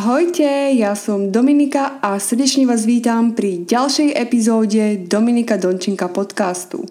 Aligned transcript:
Ahojte, 0.00 0.72
ja 0.80 0.96
som 0.96 1.28
Dominika 1.28 2.00
a 2.00 2.16
srdečne 2.16 2.64
vás 2.64 2.88
vítam 2.88 3.36
pri 3.36 3.68
ďalšej 3.68 4.16
epizóde 4.16 4.96
Dominika 5.04 5.60
Dončinka 5.60 6.08
podcastu. 6.08 6.88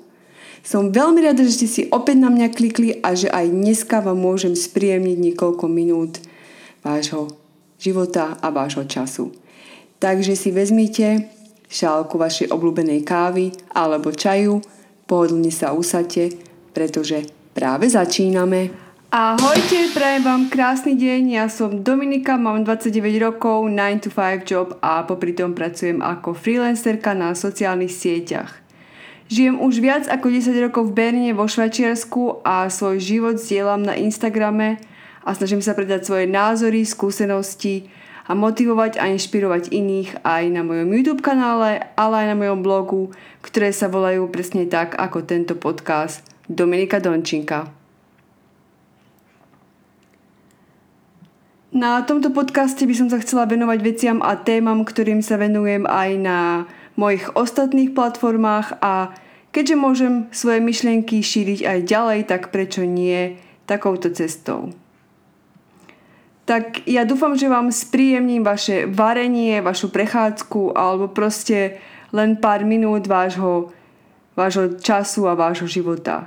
Som 0.62 0.94
veľmi 0.94 1.18
rada, 1.26 1.42
že 1.42 1.58
ste 1.58 1.66
si 1.66 1.82
opäť 1.90 2.22
na 2.22 2.30
mňa 2.30 2.54
klikli 2.54 3.02
a 3.02 3.18
že 3.18 3.34
aj 3.34 3.50
dneska 3.50 4.06
vám 4.06 4.22
môžem 4.22 4.54
spríjemniť 4.54 5.18
niekoľko 5.26 5.66
minút 5.66 6.22
vášho 6.86 7.34
života 7.82 8.38
a 8.38 8.54
vášho 8.54 8.86
času. 8.86 9.34
Takže 9.98 10.38
si 10.38 10.54
vezmite 10.54 11.34
šálku 11.66 12.14
vašej 12.14 12.54
obľúbenej 12.54 13.02
kávy 13.02 13.74
alebo 13.74 14.14
čaju, 14.14 14.62
pohodlne 15.10 15.50
sa 15.50 15.74
usadte, 15.74 16.30
pretože 16.78 17.26
práve 17.58 17.90
začíname. 17.90 18.89
Ahojte, 19.10 19.90
prajem 19.98 20.22
vám 20.22 20.54
krásny 20.54 20.94
deň, 20.94 21.22
ja 21.34 21.50
som 21.50 21.82
Dominika, 21.82 22.38
mám 22.38 22.62
29 22.62 22.94
rokov, 23.18 23.66
9 23.66 24.06
to 24.06 24.14
5 24.14 24.46
job 24.46 24.78
a 24.86 25.02
popri 25.02 25.34
tom 25.34 25.58
pracujem 25.58 25.98
ako 25.98 26.38
freelancerka 26.38 27.18
na 27.18 27.34
sociálnych 27.34 27.90
sieťach. 27.90 28.62
Žijem 29.34 29.66
už 29.66 29.82
viac 29.82 30.06
ako 30.06 30.30
10 30.30 30.54
rokov 30.62 30.94
v 30.94 30.94
Berne 30.94 31.34
vo 31.34 31.50
Švajčiarsku 31.50 32.46
a 32.46 32.70
svoj 32.70 33.02
život 33.02 33.42
zdieľam 33.42 33.82
na 33.82 33.98
Instagrame 33.98 34.78
a 35.26 35.34
snažím 35.34 35.66
sa 35.66 35.74
predať 35.74 36.06
svoje 36.06 36.30
názory, 36.30 36.86
skúsenosti 36.86 37.90
a 38.30 38.38
motivovať 38.38 39.02
a 39.02 39.10
inšpirovať 39.10 39.74
iných 39.74 40.22
aj 40.22 40.54
na 40.54 40.62
mojom 40.62 40.86
YouTube 40.94 41.26
kanále, 41.26 41.82
ale 41.98 42.14
aj 42.14 42.28
na 42.30 42.38
mojom 42.38 42.62
blogu, 42.62 43.10
ktoré 43.42 43.74
sa 43.74 43.90
volajú 43.90 44.30
presne 44.30 44.70
tak 44.70 44.94
ako 45.02 45.26
tento 45.26 45.58
podcast 45.58 46.22
Dominika 46.46 47.02
Dončinka. 47.02 47.79
Na 51.70 52.02
tomto 52.02 52.34
podcaste 52.34 52.82
by 52.90 52.96
som 52.98 53.08
sa 53.14 53.22
chcela 53.22 53.46
venovať 53.46 53.80
veciam 53.86 54.18
a 54.26 54.34
témam, 54.34 54.82
ktorým 54.82 55.22
sa 55.22 55.38
venujem 55.38 55.86
aj 55.86 56.10
na 56.18 56.40
mojich 56.98 57.30
ostatných 57.38 57.94
platformách 57.94 58.82
a 58.82 59.14
keďže 59.54 59.76
môžem 59.78 60.14
svoje 60.34 60.66
myšlienky 60.66 61.22
šíriť 61.22 61.70
aj 61.70 61.80
ďalej, 61.86 62.20
tak 62.26 62.50
prečo 62.50 62.82
nie 62.90 63.38
takouto 63.70 64.10
cestou. 64.10 64.74
Tak 66.50 66.90
ja 66.90 67.06
dúfam, 67.06 67.38
že 67.38 67.46
vám 67.46 67.70
spríjemním 67.70 68.42
vaše 68.42 68.90
varenie, 68.90 69.62
vašu 69.62 69.94
prechádzku 69.94 70.74
alebo 70.74 71.14
proste 71.14 71.78
len 72.10 72.42
pár 72.42 72.66
minút 72.66 73.06
vášho, 73.06 73.70
vášho 74.34 74.82
času 74.82 75.30
a 75.30 75.38
vášho 75.38 75.70
života. 75.70 76.26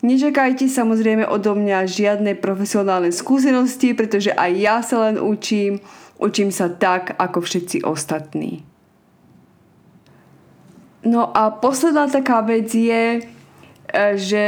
Nečakajte 0.00 0.64
samozrejme 0.64 1.28
odo 1.28 1.52
mňa 1.52 1.84
žiadne 1.84 2.32
profesionálne 2.40 3.12
skúsenosti, 3.12 3.92
pretože 3.92 4.32
aj 4.32 4.52
ja 4.56 4.76
sa 4.80 5.08
len 5.08 5.20
učím. 5.20 5.84
Učím 6.16 6.48
sa 6.48 6.72
tak, 6.72 7.16
ako 7.20 7.44
všetci 7.44 7.84
ostatní. 7.84 8.64
No 11.04 11.32
a 11.32 11.52
posledná 11.52 12.08
taká 12.08 12.44
vec 12.44 12.72
je, 12.72 13.20
e, 13.20 13.20
že 14.20 14.44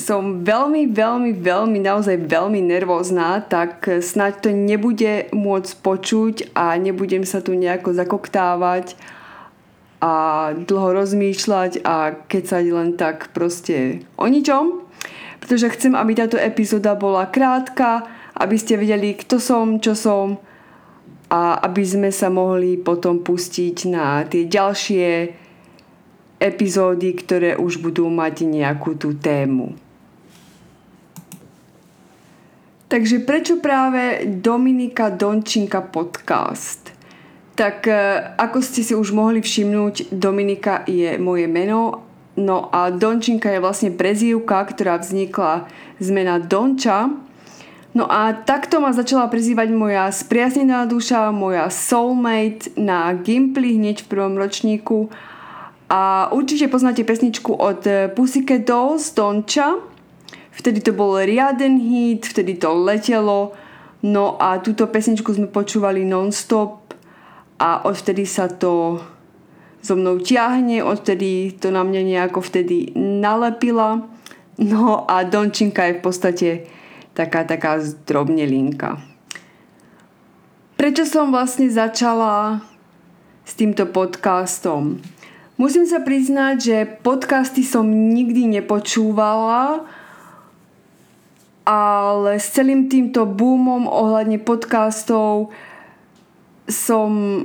som 0.00 0.44
veľmi, 0.44 0.92
veľmi, 0.92 1.32
veľmi, 1.36 1.78
naozaj 1.80 2.24
veľmi 2.24 2.60
nervózna, 2.64 3.44
tak 3.44 3.84
snáď 4.00 4.48
to 4.48 4.50
nebude 4.52 5.28
môcť 5.32 5.72
počuť 5.84 6.34
a 6.56 6.76
nebudem 6.80 7.24
sa 7.28 7.44
tu 7.44 7.52
nejako 7.52 7.92
zakoktávať 7.92 8.96
a 10.00 10.12
dlho 10.56 10.96
rozmýšľať 10.96 11.84
a 11.84 12.16
kecať 12.16 12.64
len 12.72 12.96
tak 12.96 13.36
proste 13.36 14.00
o 14.16 14.24
ničom 14.24 14.89
pretože 15.50 15.74
chcem, 15.74 15.98
aby 15.98 16.14
táto 16.14 16.38
epizóda 16.38 16.94
bola 16.94 17.26
krátka, 17.26 18.06
aby 18.38 18.54
ste 18.54 18.78
vedeli, 18.78 19.18
kto 19.18 19.42
som, 19.42 19.82
čo 19.82 19.98
som 19.98 20.38
a 21.26 21.58
aby 21.66 21.82
sme 21.82 22.14
sa 22.14 22.30
mohli 22.30 22.78
potom 22.78 23.18
pustiť 23.18 23.90
na 23.90 24.22
tie 24.30 24.46
ďalšie 24.46 25.34
epizódy, 26.38 27.18
ktoré 27.18 27.58
už 27.58 27.82
budú 27.82 28.06
mať 28.06 28.46
nejakú 28.46 28.94
tú 28.94 29.18
tému. 29.18 29.74
Takže 32.86 33.26
prečo 33.26 33.58
práve 33.58 34.30
Dominika 34.30 35.10
Dončinka 35.10 35.82
podcast? 35.82 36.94
Tak 37.58 37.90
e, 37.90 37.98
ako 38.38 38.62
ste 38.62 38.86
si 38.86 38.94
už 38.94 39.10
mohli 39.10 39.42
všimnúť, 39.42 40.14
Dominika 40.14 40.86
je 40.86 41.18
moje 41.18 41.50
meno 41.50 42.09
No 42.40 42.72
a 42.72 42.88
Dončinka 42.88 43.52
je 43.52 43.60
vlastne 43.60 43.92
prezývka, 43.92 44.64
ktorá 44.64 44.96
vznikla 44.96 45.68
z 46.00 46.08
mena 46.08 46.40
Donča. 46.40 47.12
No 47.92 48.08
a 48.08 48.32
takto 48.32 48.80
ma 48.80 48.96
začala 48.96 49.28
prezývať 49.28 49.68
moja 49.76 50.08
spriaznená 50.08 50.88
duša, 50.88 51.28
moja 51.36 51.68
soulmate 51.68 52.72
na 52.80 53.12
Gimply 53.12 53.76
hneď 53.76 54.06
v 54.06 54.08
prvom 54.08 54.40
ročníku. 54.40 55.12
A 55.90 56.32
určite 56.32 56.70
poznáte 56.72 57.04
pesničku 57.04 57.52
od 57.52 57.84
Pussycat 58.16 58.64
Dolls 58.64 59.12
Donča. 59.12 59.76
Vtedy 60.56 60.80
to 60.80 60.96
bol 60.96 61.20
riaden 61.20 61.76
hit, 61.76 62.24
vtedy 62.24 62.56
to 62.56 62.72
letelo. 62.72 63.52
No 64.00 64.40
a 64.40 64.64
túto 64.64 64.88
pesničku 64.88 65.28
sme 65.36 65.50
počúvali 65.50 66.08
non-stop 66.08 66.96
a 67.60 67.84
odvtedy 67.84 68.24
sa 68.24 68.48
to 68.48 68.96
so 69.80 69.96
mnou 69.96 70.20
ťahne, 70.20 70.84
odtedy 70.84 71.56
to 71.56 71.72
na 71.72 71.84
mňa 71.84 72.02
nejako 72.04 72.40
vtedy 72.44 72.92
nalepila. 72.96 74.04
No 74.60 75.08
a 75.08 75.24
Dončinka 75.24 75.88
je 75.88 75.98
v 75.98 76.02
podstate 76.04 76.48
taká, 77.16 77.48
taká 77.48 77.80
zdrobnelinka. 77.80 79.00
Prečo 80.76 81.04
som 81.04 81.32
vlastne 81.32 81.68
začala 81.68 82.64
s 83.44 83.52
týmto 83.56 83.88
podcastom? 83.88 85.00
Musím 85.60 85.84
sa 85.84 86.00
priznať, 86.00 86.56
že 86.56 86.76
podcasty 87.04 87.60
som 87.60 87.84
nikdy 87.84 88.48
nepočúvala, 88.48 89.84
ale 91.68 92.40
s 92.40 92.48
celým 92.56 92.88
týmto 92.88 93.28
boomom 93.28 93.84
ohľadne 93.84 94.40
podcastov 94.40 95.52
som 96.64 97.44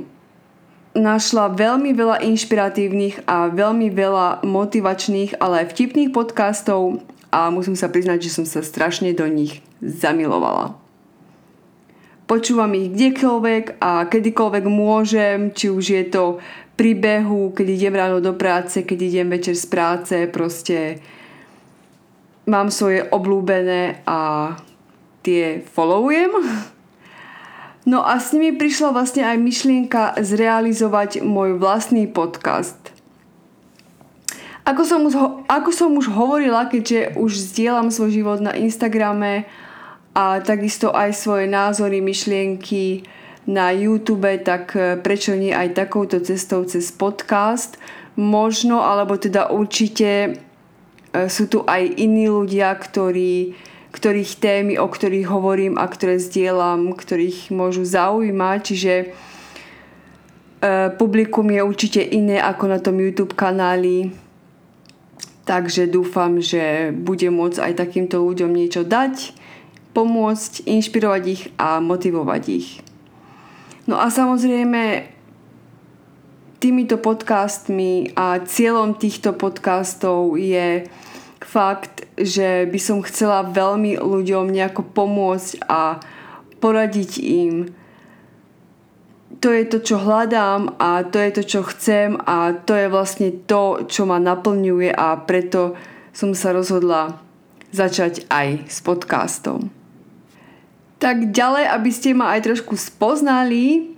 našla 0.96 1.52
veľmi 1.52 1.92
veľa 1.92 2.24
inšpiratívnych 2.24 3.28
a 3.28 3.52
veľmi 3.52 3.92
veľa 3.92 4.42
motivačných, 4.42 5.36
ale 5.38 5.62
aj 5.62 5.76
vtipných 5.76 6.10
podcastov 6.10 7.04
a 7.28 7.52
musím 7.52 7.76
sa 7.76 7.92
priznať, 7.92 8.26
že 8.26 8.34
som 8.40 8.46
sa 8.48 8.64
strašne 8.64 9.12
do 9.12 9.28
nich 9.28 9.60
zamilovala. 9.84 10.72
Počúvam 12.26 12.74
ich 12.74 12.90
kdekoľvek 12.90 13.78
a 13.78 14.08
kedykoľvek 14.10 14.64
môžem, 14.66 15.54
či 15.54 15.70
už 15.70 15.84
je 15.94 16.04
to 16.10 16.42
pri 16.74 16.98
behu, 16.98 17.54
keď 17.54 17.66
idem 17.70 17.94
ráno 17.94 18.18
do 18.18 18.34
práce, 18.34 18.82
keď 18.82 18.98
idem 18.98 19.28
večer 19.30 19.54
z 19.54 19.66
práce, 19.70 20.16
proste 20.32 20.98
mám 22.50 22.74
svoje 22.74 23.06
obľúbené 23.06 24.02
a 24.04 24.52
tie 25.22 25.62
followujem 25.62 26.34
No 27.86 28.02
a 28.02 28.18
s 28.18 28.34
nimi 28.34 28.50
prišla 28.50 28.90
vlastne 28.90 29.22
aj 29.22 29.38
myšlienka 29.38 30.18
zrealizovať 30.18 31.22
môj 31.22 31.54
vlastný 31.54 32.10
podcast. 32.10 32.90
Ako 34.66 34.82
som, 34.82 35.06
už, 35.06 35.14
ako 35.46 35.70
som 35.70 35.94
už 35.94 36.10
hovorila, 36.10 36.66
keďže 36.66 37.14
už 37.14 37.30
zdieľam 37.54 37.94
svoj 37.94 38.10
život 38.10 38.42
na 38.42 38.58
Instagrame 38.58 39.46
a 40.10 40.42
takisto 40.42 40.90
aj 40.90 41.14
svoje 41.14 41.46
názory, 41.46 42.02
myšlienky 42.02 43.06
na 43.46 43.70
YouTube, 43.70 44.26
tak 44.42 44.74
e, 44.74 44.98
prečo 44.98 45.38
nie 45.38 45.54
aj 45.54 45.78
takouto 45.78 46.18
cestou 46.18 46.66
cez 46.66 46.90
podcast. 46.90 47.78
Možno, 48.18 48.82
alebo 48.82 49.14
teda 49.14 49.54
určite 49.54 50.10
e, 50.10 51.30
sú 51.30 51.46
tu 51.46 51.62
aj 51.62 51.86
iní 52.02 52.26
ľudia, 52.26 52.74
ktorí 52.74 53.54
ktorých 53.96 54.36
témy, 54.36 54.74
o 54.76 54.84
ktorých 54.84 55.32
hovorím 55.32 55.80
a 55.80 55.88
ktoré 55.88 56.20
zdieľam, 56.20 56.92
ktorých 56.92 57.48
môžu 57.48 57.88
zaujímať, 57.88 58.58
čiže 58.60 58.94
e, 59.00 59.06
publikum 61.00 61.48
je 61.48 61.64
určite 61.64 62.04
iné 62.04 62.36
ako 62.36 62.64
na 62.68 62.76
tom 62.76 63.00
YouTube 63.00 63.32
kanáli, 63.32 64.12
takže 65.48 65.88
dúfam, 65.88 66.44
že 66.44 66.92
budem 66.92 67.32
môcť 67.32 67.72
aj 67.72 67.72
takýmto 67.72 68.20
ľuďom 68.20 68.52
niečo 68.52 68.84
dať, 68.84 69.32
pomôcť, 69.96 70.68
inšpirovať 70.68 71.22
ich 71.24 71.42
a 71.56 71.80
motivovať 71.80 72.42
ich. 72.52 72.84
No 73.88 73.96
a 73.96 74.12
samozrejme 74.12 75.08
týmito 76.60 77.00
podcastmi 77.00 78.12
a 78.12 78.44
cieľom 78.44 79.00
týchto 79.00 79.32
podcastov 79.32 80.36
je 80.36 80.84
fakt, 81.42 82.08
že 82.16 82.64
by 82.68 82.78
som 82.80 83.04
chcela 83.04 83.44
veľmi 83.44 84.00
ľuďom 84.00 84.48
nejako 84.48 84.86
pomôcť 84.92 85.68
a 85.68 86.00
poradiť 86.60 87.12
im. 87.20 87.54
To 89.44 89.52
je 89.52 89.64
to, 89.68 89.78
čo 89.84 90.00
hľadám 90.00 90.80
a 90.80 91.04
to 91.04 91.20
je 91.20 91.30
to, 91.36 91.42
čo 91.44 91.60
chcem 91.68 92.16
a 92.24 92.56
to 92.56 92.72
je 92.72 92.88
vlastne 92.88 93.28
to, 93.44 93.84
čo 93.84 94.08
ma 94.08 94.16
naplňuje 94.16 94.88
a 94.96 95.20
preto 95.20 95.76
som 96.16 96.32
sa 96.32 96.56
rozhodla 96.56 97.20
začať 97.68 98.24
aj 98.32 98.64
s 98.72 98.80
podcastom. 98.80 99.68
Tak 100.96 101.36
ďalej, 101.36 101.68
aby 101.68 101.90
ste 101.92 102.16
ma 102.16 102.32
aj 102.32 102.48
trošku 102.48 102.80
spoznali, 102.80 103.92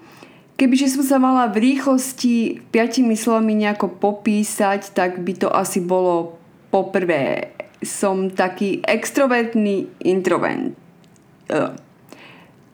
kebyže 0.58 0.99
som 0.99 1.06
sa 1.06 1.23
mala 1.23 1.46
v 1.46 1.62
rýchlosti 1.62 2.67
piatimi 2.75 3.14
slovami 3.14 3.55
nejako 3.55 3.94
popísať, 4.02 4.90
tak 4.90 5.23
by 5.23 5.32
to 5.38 5.46
asi 5.46 5.79
bolo 5.79 6.35
poprvé 6.70 7.53
som 7.82 8.31
taký 8.31 8.82
extrovertný 8.82 9.87
introvert. 10.03 10.75
Uh. 11.49 11.73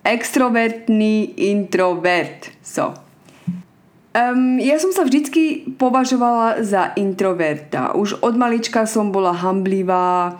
Extrovertný 0.05 1.37
introvert. 1.37 2.53
So. 2.61 3.05
Um, 4.15 4.63
ja 4.63 4.79
som 4.79 4.95
sa 4.95 5.03
vždycky 5.03 5.75
považovala 5.75 6.63
za 6.63 6.95
introverta. 6.95 7.99
Už 7.99 8.23
od 8.23 8.39
malička 8.39 8.87
som 8.87 9.11
bola 9.11 9.35
hamblivá, 9.35 10.39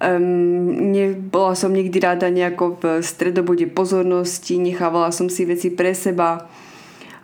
um, 0.00 0.90
nebola 0.96 1.52
som 1.52 1.76
nikdy 1.76 1.98
rada 2.00 2.32
nejako 2.32 2.80
v 2.80 2.84
stredobode 3.04 3.68
pozornosti, 3.68 4.56
nechávala 4.56 5.12
som 5.12 5.28
si 5.28 5.44
veci 5.44 5.68
pre 5.68 5.92
seba. 5.92 6.48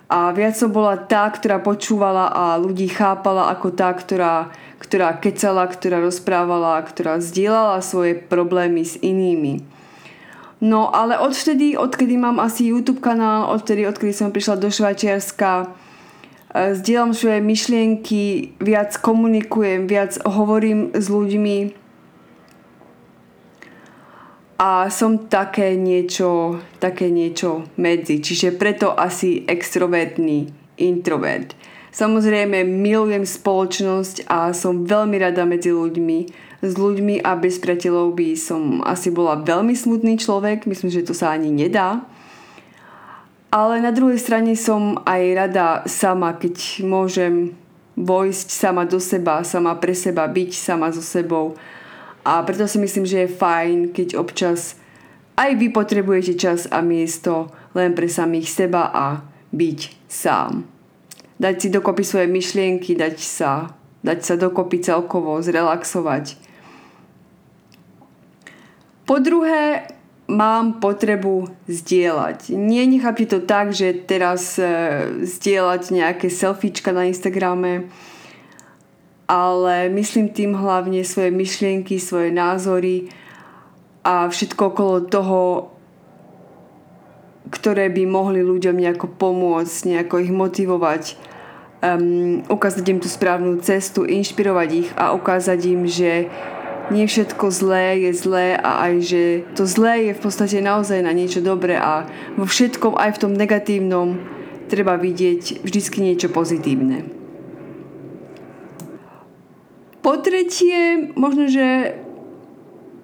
A 0.09 0.29
viac 0.29 0.53
som 0.57 0.69
bola 0.69 0.93
tá, 0.93 1.25
ktorá 1.25 1.57
počúvala 1.57 2.33
a 2.33 2.57
ľudí 2.61 2.85
chápala 2.89 3.49
ako 3.49 3.73
tá, 3.73 3.89
ktorá, 3.89 4.53
ktorá 4.79 5.13
kecala, 5.19 5.67
ktorá 5.67 5.99
rozprávala, 5.99 6.79
ktorá 6.81 7.19
zdieľala 7.19 7.83
svoje 7.83 8.15
problémy 8.15 8.87
s 8.87 8.95
inými. 8.99 9.61
No 10.59 10.91
ale 10.91 11.15
odvtedy, 11.19 11.79
odkedy 11.79 12.19
mám 12.19 12.39
asi 12.39 12.71
YouTube 12.71 12.99
kanál, 12.99 13.47
odtedy, 13.51 13.87
odkedy 13.87 14.11
som 14.11 14.31
prišla 14.31 14.59
do 14.59 14.67
Švajčiarska, 14.67 15.51
e, 15.63 15.67
zdieľam 16.75 17.15
svoje 17.15 17.39
myšlienky, 17.39 18.55
viac 18.59 18.95
komunikujem, 18.99 19.87
viac 19.87 20.19
hovorím 20.27 20.91
s 20.91 21.07
ľuďmi 21.07 21.79
a 24.59 24.91
som 24.91 25.31
také 25.31 25.79
niečo, 25.79 26.59
také 26.83 27.07
niečo 27.07 27.63
medzi. 27.79 28.19
Čiže 28.19 28.59
preto 28.59 28.91
asi 28.91 29.47
extrovertný 29.47 30.51
introvert. 30.75 31.55
Samozrejme 31.89 32.61
milujem 32.65 33.25
spoločnosť 33.25 34.29
a 34.29 34.53
som 34.53 34.85
veľmi 34.85 35.17
rada 35.17 35.41
medzi 35.43 35.73
ľuďmi 35.73 36.49
s 36.59 36.75
ľuďmi 36.75 37.23
a 37.23 37.39
bez 37.39 37.55
priateľov 37.57 38.13
by 38.19 38.35
som 38.35 38.83
asi 38.83 39.09
bola 39.09 39.39
veľmi 39.39 39.71
smutný 39.71 40.19
človek, 40.19 40.67
myslím, 40.67 40.91
že 40.91 41.07
to 41.07 41.15
sa 41.15 41.31
ani 41.31 41.49
nedá. 41.49 42.03
Ale 43.49 43.81
na 43.81 43.89
druhej 43.89 44.21
strane 44.21 44.53
som 44.53 45.01
aj 45.07 45.21
rada 45.33 45.67
sama, 45.89 46.37
keď 46.37 46.85
môžem 46.85 47.57
vojsť 47.97 48.47
sama 48.53 48.85
do 48.85 49.01
seba, 49.01 49.41
sama 49.41 49.73
pre 49.79 49.97
seba, 49.97 50.29
byť 50.29 50.51
sama 50.53 50.93
so 50.93 51.01
sebou. 51.01 51.57
A 52.21 52.43
preto 52.45 52.69
si 52.69 52.77
myslím, 52.77 53.09
že 53.09 53.25
je 53.25 53.35
fajn, 53.39 53.95
keď 53.95 54.19
občas 54.19 54.77
aj 55.39 55.55
vy 55.55 55.71
potrebujete 55.71 56.35
čas 56.35 56.67
a 56.67 56.83
miesto 56.83 57.47
len 57.71 57.95
pre 57.95 58.11
samých 58.11 58.51
seba 58.51 58.91
a 58.91 59.23
byť 59.55 59.79
sám. 60.11 60.78
Dať 61.39 61.55
si 61.55 61.67
dokopy 61.71 62.03
svoje 62.03 62.27
myšlienky, 62.27 62.99
dať 62.99 63.15
sa, 63.23 63.71
dať 64.03 64.19
sa 64.21 64.35
dokopy 64.35 64.83
celkovo, 64.83 65.39
zrelaxovať 65.39 66.49
po 69.09 69.17
druhé, 69.17 69.89
mám 70.29 70.77
potrebu 70.77 71.49
zdieľať. 71.65 72.53
Nie 72.53 72.85
nechápte 72.85 73.25
to 73.25 73.39
tak, 73.41 73.73
že 73.73 74.05
teraz 74.05 74.61
e, 74.61 74.69
zdieľať 75.25 75.89
nejaké 75.89 76.29
selfiečka 76.29 76.93
na 76.93 77.09
Instagrame, 77.09 77.89
ale 79.25 79.89
myslím 79.89 80.29
tým 80.29 80.53
hlavne 80.53 81.01
svoje 81.01 81.33
myšlienky, 81.33 81.97
svoje 81.97 82.29
názory 82.29 83.09
a 84.05 84.29
všetko 84.29 84.77
okolo 84.77 85.09
toho, 85.09 85.73
ktoré 87.49 87.89
by 87.89 88.05
mohli 88.05 88.45
ľuďom 88.45 88.77
nejako 88.77 89.09
pomôcť, 89.17 89.77
nejako 89.89 90.15
ich 90.21 90.33
motivovať, 90.33 91.03
um, 91.81 92.45
ukázať 92.45 92.85
im 92.89 92.99
tú 93.01 93.09
správnu 93.09 93.57
cestu, 93.65 94.05
inšpirovať 94.05 94.69
ich 94.71 94.89
a 94.93 95.11
ukázať 95.17 95.59
im, 95.73 95.83
že 95.89 96.29
nie 96.89 97.05
všetko 97.05 97.53
zlé 97.53 98.09
je 98.09 98.11
zlé 98.17 98.57
a 98.57 98.89
aj, 98.89 98.93
že 99.05 99.21
to 99.53 99.69
zlé 99.69 100.09
je 100.09 100.17
v 100.17 100.21
podstate 100.21 100.57
naozaj 100.57 101.05
na 101.05 101.13
niečo 101.13 101.41
dobré 101.41 101.77
a 101.77 102.09
vo 102.33 102.49
všetkom, 102.49 102.97
aj 102.97 103.17
v 103.17 103.21
tom 103.21 103.33
negatívnom, 103.37 104.17
treba 104.69 104.97
vidieť 104.97 105.65
vždycky 105.65 106.01
niečo 106.01 106.29
pozitívne. 106.33 107.05
Po 109.99 110.17
tretie, 110.17 111.11
možno, 111.13 111.45
že 111.51 111.93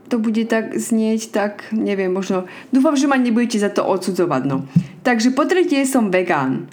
to 0.05 0.21
bude 0.21 0.45
tak 0.47 0.77
znieť, 0.77 1.33
tak 1.33 1.51
neviem, 1.73 2.13
možno, 2.13 2.45
dúfam, 2.69 2.93
že 2.93 3.09
ma 3.09 3.17
nebudete 3.17 3.57
za 3.57 3.73
to 3.73 3.81
odsudzovať, 3.81 4.41
no. 4.45 4.69
Takže 5.01 5.33
po 5.33 5.49
tretie 5.49 5.81
som 5.85 6.13
vegán. 6.13 6.69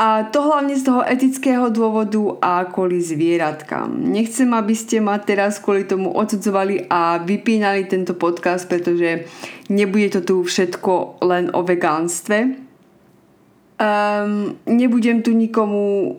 A 0.00 0.24
to 0.24 0.40
hlavne 0.40 0.72
z 0.80 0.88
toho 0.88 1.04
etického 1.04 1.68
dôvodu 1.68 2.40
a 2.40 2.64
kvôli 2.64 3.04
zvieratkám. 3.04 3.92
Nechcem, 3.92 4.48
aby 4.56 4.72
ste 4.72 4.96
ma 4.96 5.20
teraz 5.20 5.60
kvôli 5.60 5.84
tomu 5.84 6.08
odsudzovali 6.16 6.88
a 6.88 7.20
vypínali 7.20 7.84
tento 7.84 8.16
podcast, 8.16 8.64
pretože 8.64 9.28
nebude 9.68 10.08
to 10.08 10.20
tu 10.24 10.34
všetko 10.40 11.20
len 11.20 11.52
o 11.52 11.60
vegánstve. 11.60 12.38
Um, 13.76 14.56
nebudem 14.64 15.20
tu 15.20 15.36
nikomu 15.36 16.16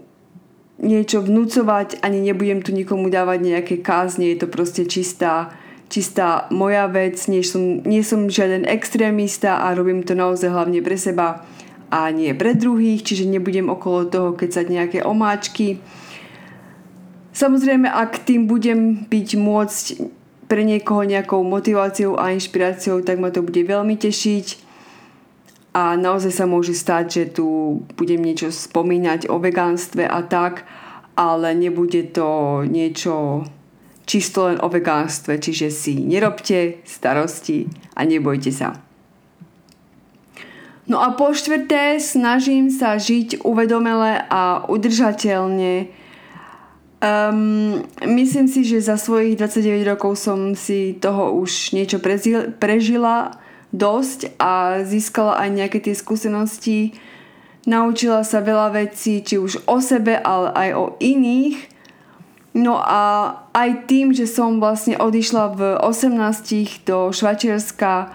niečo 0.82 1.26
vnúcovať, 1.26 2.06
ani 2.06 2.22
nebudem 2.22 2.62
tu 2.62 2.74
nikomu 2.74 3.10
dávať 3.10 3.40
nejaké 3.42 3.76
kázne, 3.82 4.30
je 4.30 4.46
to 4.46 4.48
proste 4.50 4.86
čistá, 4.86 5.54
čistá 5.92 6.48
moja 6.56 6.88
vec, 6.88 7.20
nie 7.28 7.44
som, 7.44 7.84
nie 7.84 8.00
som 8.00 8.32
žiaden 8.32 8.64
extrémista 8.64 9.60
a 9.60 9.76
robím 9.76 10.08
to 10.08 10.16
naozaj 10.16 10.48
hlavne 10.48 10.80
pre 10.80 10.96
seba 10.96 11.44
a 11.92 12.08
nie 12.16 12.32
pre 12.32 12.56
druhých, 12.56 13.04
čiže 13.04 13.28
nebudem 13.28 13.68
okolo 13.68 14.08
toho 14.08 14.30
kecať 14.32 14.66
nejaké 14.72 15.00
omáčky. 15.04 15.84
Samozrejme, 17.36 17.92
ak 17.92 18.24
tým 18.24 18.48
budem 18.48 19.04
byť 19.12 19.30
môcť 19.36 19.86
pre 20.48 20.64
niekoho 20.64 21.04
nejakou 21.04 21.44
motiváciou 21.44 22.16
a 22.16 22.32
inšpiráciou, 22.32 23.04
tak 23.04 23.20
ma 23.20 23.32
to 23.32 23.44
bude 23.44 23.60
veľmi 23.60 24.00
tešiť. 24.00 24.72
A 25.72 25.96
naozaj 25.96 26.36
sa 26.36 26.44
môže 26.48 26.76
stať, 26.76 27.06
že 27.08 27.24
tu 27.40 27.48
budem 27.96 28.20
niečo 28.20 28.52
spomínať 28.52 29.32
o 29.32 29.40
vegánstve 29.40 30.04
a 30.04 30.20
tak, 30.24 30.68
ale 31.16 31.56
nebude 31.56 32.04
to 32.12 32.64
niečo 32.68 33.48
čisto 34.06 34.52
len 34.52 34.58
o 34.60 34.68
vegánstve, 34.68 35.40
čiže 35.40 35.68
si 35.72 35.98
nerobte 35.98 36.84
starosti 36.84 37.70
a 37.96 38.04
nebojte 38.04 38.52
sa. 38.52 38.78
No 40.92 41.00
a 41.00 41.16
po 41.16 41.32
štvrté, 41.32 42.04
snažím 42.04 42.68
sa 42.68 43.00
žiť 43.00 43.48
uvedomele 43.48 44.28
a 44.28 44.68
udržateľne. 44.68 45.88
Um, 47.02 47.82
myslím 48.04 48.46
si, 48.52 48.68
že 48.68 48.84
za 48.84 49.00
svojich 49.00 49.40
29 49.40 49.88
rokov 49.88 50.20
som 50.20 50.54
si 50.54 51.00
toho 51.00 51.34
už 51.34 51.74
niečo 51.74 51.98
prežila 52.60 53.40
dosť 53.72 54.36
a 54.36 54.84
získala 54.84 55.40
aj 55.40 55.50
nejaké 55.50 55.80
tie 55.80 55.96
skúsenosti. 55.96 56.94
Naučila 57.64 58.28
sa 58.28 58.44
veľa 58.44 58.76
vecí, 58.76 59.24
či 59.24 59.40
už 59.40 59.64
o 59.72 59.80
sebe, 59.80 60.20
ale 60.20 60.52
aj 60.52 60.70
o 60.76 60.86
iných. 61.00 61.71
No 62.52 62.84
a 62.84 63.32
aj 63.56 63.88
tým, 63.88 64.12
že 64.12 64.28
som 64.28 64.60
vlastne 64.60 65.00
odišla 65.00 65.44
v 65.56 65.62
18 65.80 66.84
do 66.84 67.16
Švačiarska 67.16 68.12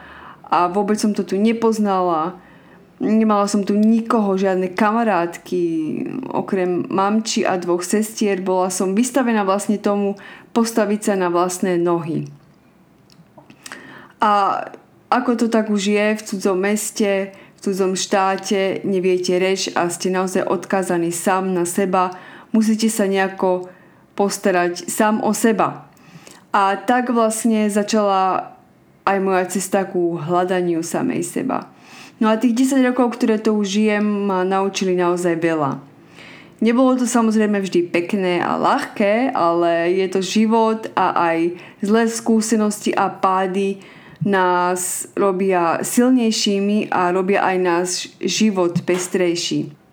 a 0.47 0.59
vôbec 0.69 1.01
som 1.01 1.17
to 1.17 1.25
tu 1.25 1.41
nepoznala, 1.41 2.37
Nemala 2.97 3.45
som 3.45 3.61
tu 3.61 3.77
nikoho, 3.77 4.41
žiadne 4.41 4.73
kamarátky, 4.73 5.63
okrem 6.33 6.89
mamči 6.89 7.45
a 7.45 7.61
dvoch 7.61 7.85
sestier. 7.85 8.41
Bola 8.41 8.73
som 8.73 8.97
vystavená 8.97 9.45
vlastne 9.45 9.77
tomu 9.77 10.17
postaviť 10.57 11.13
sa 11.13 11.15
na 11.21 11.29
vlastné 11.29 11.77
nohy. 11.77 12.25
A 14.25 14.65
ako 15.13 15.37
to 15.37 15.47
tak 15.53 15.69
už 15.69 15.93
je 15.93 16.07
v 16.17 16.25
cudzom 16.25 16.57
meste, 16.57 17.37
v 17.37 17.59
cudzom 17.61 18.01
štáte, 18.01 18.81
neviete 18.89 19.37
reč 19.37 19.69
a 19.77 19.93
ste 19.93 20.09
naozaj 20.09 20.49
odkázaní 20.49 21.13
sám 21.13 21.53
na 21.53 21.69
seba, 21.69 22.17
musíte 22.57 22.89
sa 22.89 23.05
nejako 23.05 23.69
postarať 24.17 24.89
sám 24.89 25.21
o 25.21 25.37
seba. 25.37 25.87
A 26.51 26.75
tak 26.81 27.13
vlastne 27.13 27.69
začala 27.69 28.57
aj 29.07 29.19
moja 29.23 29.45
cesta 29.47 29.85
ku 29.87 30.19
hľadaniu 30.19 30.83
samej 30.83 31.23
seba. 31.23 31.69
No 32.17 32.33
a 32.33 32.41
tých 32.41 32.57
10 32.73 32.81
rokov, 32.81 33.21
ktoré 33.21 33.37
to 33.37 33.53
už 33.53 33.77
žijem, 33.77 34.03
ma 34.25 34.41
naučili 34.43 34.97
naozaj 34.97 35.37
veľa. 35.37 35.79
Nebolo 36.57 36.97
to 36.97 37.05
samozrejme 37.05 37.61
vždy 37.61 37.93
pekné 37.93 38.41
a 38.41 38.57
ľahké, 38.57 39.37
ale 39.37 39.93
je 39.93 40.07
to 40.09 40.25
život 40.25 40.89
a 40.97 41.13
aj 41.13 41.61
zlé 41.85 42.09
skúsenosti 42.09 42.97
a 42.97 43.13
pády 43.13 43.85
nás 44.25 45.05
robia 45.13 45.85
silnejšími 45.85 46.89
a 46.89 47.13
robia 47.13 47.45
aj 47.45 47.57
náš 47.61 47.89
život 48.25 48.81
pestrejší. 48.89 49.86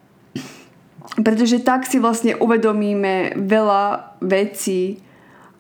Pretože 1.13 1.62
tak 1.62 1.86
si 1.86 2.01
vlastne 2.01 2.34
uvedomíme 2.34 3.38
veľa 3.38 4.17
vecí 4.25 4.98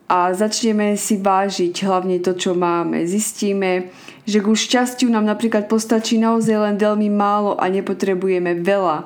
a 0.09 0.33
začneme 0.33 0.97
si 0.97 1.21
vážiť 1.21 1.73
hlavne 1.85 2.17
to, 2.25 2.33
čo 2.33 2.57
máme. 2.57 3.05
Zistíme, 3.05 3.93
že 4.25 4.41
ku 4.41 4.57
šťastiu 4.57 5.13
nám 5.13 5.29
napríklad 5.29 5.69
postačí 5.69 6.17
naozaj 6.17 6.57
len 6.57 6.75
veľmi 6.81 7.09
málo 7.13 7.53
a 7.57 7.69
nepotrebujeme 7.69 8.65
veľa. 8.65 8.97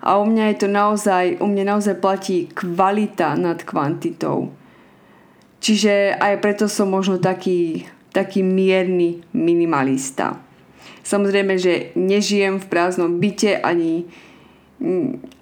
A 0.00 0.16
u 0.16 0.24
mňa 0.24 0.44
je 0.52 0.56
to 0.64 0.68
naozaj, 0.72 1.24
u 1.36 1.46
mňa 1.46 1.64
naozaj 1.76 2.00
platí 2.00 2.48
kvalita 2.48 3.36
nad 3.36 3.60
kvantitou. 3.60 4.48
Čiže 5.60 6.16
aj 6.16 6.40
preto 6.40 6.64
som 6.72 6.88
možno 6.88 7.20
taký, 7.20 7.84
taký 8.16 8.40
mierny 8.40 9.20
minimalista. 9.36 10.40
Samozrejme, 11.04 11.60
že 11.60 11.92
nežijem 11.92 12.56
v 12.56 12.68
prázdnom 12.72 13.20
byte 13.20 13.60
ani 13.60 14.08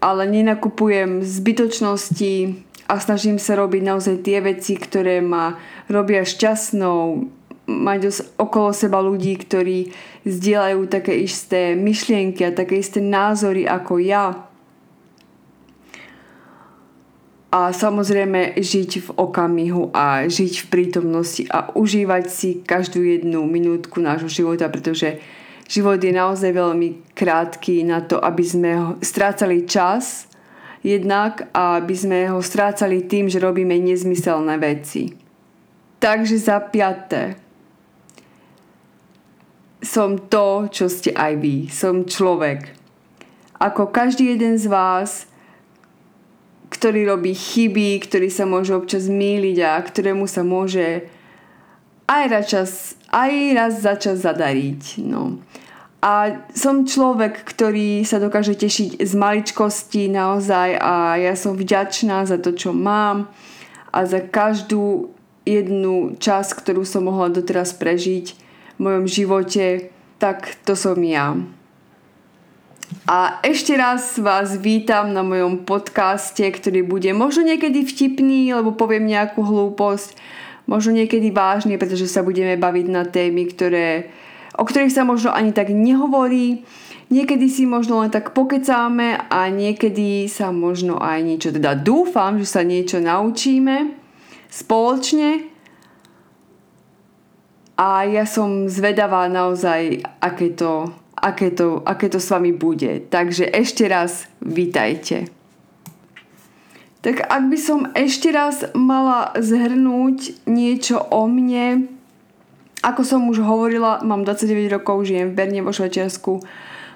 ale 0.02 0.22
nenakupujem 0.26 1.22
zbytočnosti 1.22 2.58
a 2.90 2.94
snažím 2.98 3.38
sa 3.38 3.54
robiť 3.54 3.82
naozaj 3.84 4.16
tie 4.26 4.42
veci, 4.42 4.74
ktoré 4.74 5.22
ma 5.22 5.54
robia 5.86 6.26
šťastnou, 6.26 7.30
mať 7.68 8.00
okolo 8.40 8.72
seba 8.72 8.98
ľudí, 9.04 9.36
ktorí 9.36 9.92
zdieľajú 10.24 10.80
také 10.88 11.20
isté 11.20 11.76
myšlienky 11.76 12.40
a 12.48 12.56
také 12.56 12.80
isté 12.80 13.04
názory 13.04 13.68
ako 13.68 14.00
ja. 14.00 14.48
A 17.48 17.72
samozrejme 17.72 18.60
žiť 18.60 18.90
v 19.04 19.10
okamihu 19.16 19.92
a 19.92 20.28
žiť 20.28 20.64
v 20.64 20.66
prítomnosti 20.68 21.44
a 21.48 21.72
užívať 21.72 22.24
si 22.28 22.60
každú 22.60 23.00
jednu 23.04 23.44
minútku 23.48 24.00
nášho 24.04 24.28
života, 24.28 24.68
pretože 24.68 25.20
život 25.68 26.00
je 26.00 26.10
naozaj 26.10 26.50
veľmi 26.50 27.12
krátky 27.12 27.84
na 27.84 28.00
to, 28.00 28.16
aby 28.16 28.42
sme 28.42 28.70
ho 28.74 28.88
strácali 29.04 29.68
čas 29.68 30.26
jednak 30.80 31.46
a 31.52 31.76
aby 31.78 31.94
sme 31.94 32.18
ho 32.32 32.40
strácali 32.40 33.04
tým, 33.04 33.28
že 33.28 33.38
robíme 33.38 33.76
nezmyselné 33.76 34.56
veci. 34.56 35.12
Takže 36.00 36.36
za 36.40 36.58
piaté. 36.64 37.36
Som 39.84 40.26
to, 40.26 40.72
čo 40.72 40.88
ste 40.88 41.12
aj 41.12 41.32
vy. 41.38 41.56
Som 41.70 42.08
človek. 42.08 42.74
Ako 43.60 43.92
každý 43.92 44.34
jeden 44.34 44.58
z 44.58 44.66
vás 44.66 45.28
ktorý 46.68 47.08
robí 47.08 47.32
chyby, 47.32 48.04
ktorý 48.04 48.28
sa 48.28 48.44
môže 48.44 48.76
občas 48.76 49.08
míliť 49.08 49.58
a 49.64 49.80
ktorému 49.80 50.28
sa 50.28 50.44
môže 50.44 51.08
aj 52.08 52.24
raz, 52.28 52.44
čas, 52.48 52.70
aj 53.12 53.32
raz 53.56 53.72
za 53.80 53.94
čas 53.96 54.24
zadariť. 54.24 55.02
No. 55.04 55.40
A 55.98 56.46
som 56.54 56.86
človek, 56.86 57.42
ktorý 57.42 58.06
sa 58.06 58.22
dokáže 58.22 58.54
tešiť 58.54 59.02
z 59.02 59.12
maličkosti 59.18 60.06
naozaj 60.06 60.78
a 60.78 61.18
ja 61.18 61.34
som 61.34 61.58
vďačná 61.58 62.22
za 62.22 62.38
to, 62.38 62.54
čo 62.54 62.70
mám 62.70 63.26
a 63.90 64.06
za 64.06 64.22
každú 64.22 65.10
jednu 65.42 66.14
čas, 66.22 66.54
ktorú 66.54 66.86
som 66.86 67.10
mohla 67.10 67.34
doteraz 67.34 67.74
prežiť 67.74 68.36
v 68.76 68.78
mojom 68.78 69.10
živote, 69.10 69.90
tak 70.22 70.54
to 70.62 70.78
som 70.78 71.02
ja. 71.02 71.34
A 73.04 73.40
ešte 73.44 73.76
raz 73.76 74.16
vás 74.16 74.56
vítam 74.56 75.12
na 75.12 75.26
mojom 75.26 75.66
podcaste, 75.66 76.44
ktorý 76.44 76.86
bude 76.86 77.10
možno 77.12 77.44
niekedy 77.44 77.84
vtipný, 77.84 78.54
lebo 78.54 78.72
poviem 78.72 79.08
nejakú 79.08 79.44
hlúposť, 79.44 80.16
možno 80.68 80.96
niekedy 80.96 81.32
vážne, 81.32 81.76
pretože 81.80 82.08
sa 82.08 82.24
budeme 82.24 82.56
baviť 82.56 82.86
na 82.88 83.04
témy, 83.08 83.48
ktoré, 83.52 84.12
o 84.58 84.66
ktorých 84.66 84.90
sa 84.90 85.06
možno 85.06 85.30
ani 85.30 85.54
tak 85.54 85.70
nehovorí. 85.70 86.66
Niekedy 87.08 87.46
si 87.48 87.64
možno 87.64 88.04
len 88.04 88.12
tak 88.12 88.36
pokecáme 88.36 89.30
a 89.32 89.48
niekedy 89.48 90.28
sa 90.28 90.52
možno 90.52 91.00
aj 91.00 91.18
niečo, 91.24 91.48
teda 91.54 91.72
dúfam, 91.78 92.36
že 92.36 92.44
sa 92.44 92.60
niečo 92.66 93.00
naučíme 93.00 93.96
spoločne. 94.52 95.48
A 97.78 98.04
ja 98.04 98.26
som 98.26 98.66
zvedavá 98.66 99.30
naozaj, 99.30 100.02
aké 100.18 100.52
to 100.52 100.92
aké 101.22 101.50
to, 101.50 101.82
aké 101.82 102.06
to 102.08 102.22
s 102.22 102.30
vami 102.30 102.54
bude. 102.54 103.02
Takže 103.10 103.50
ešte 103.50 103.90
raz 103.90 104.30
vítajte. 104.38 105.26
Tak 107.02 107.30
ak 107.30 107.42
by 107.46 107.58
som 107.58 107.80
ešte 107.94 108.30
raz 108.34 108.66
mala 108.74 109.30
zhrnúť 109.38 110.46
niečo 110.50 110.98
o 110.98 111.30
mne, 111.30 111.97
ako 112.82 113.02
som 113.02 113.26
už 113.26 113.42
hovorila, 113.42 114.02
mám 114.06 114.22
29 114.22 114.70
rokov, 114.70 115.06
žijem 115.06 115.34
v 115.34 115.36
Berne 115.36 115.60
vo 115.66 115.74
Švajčiarsku. 115.74 116.42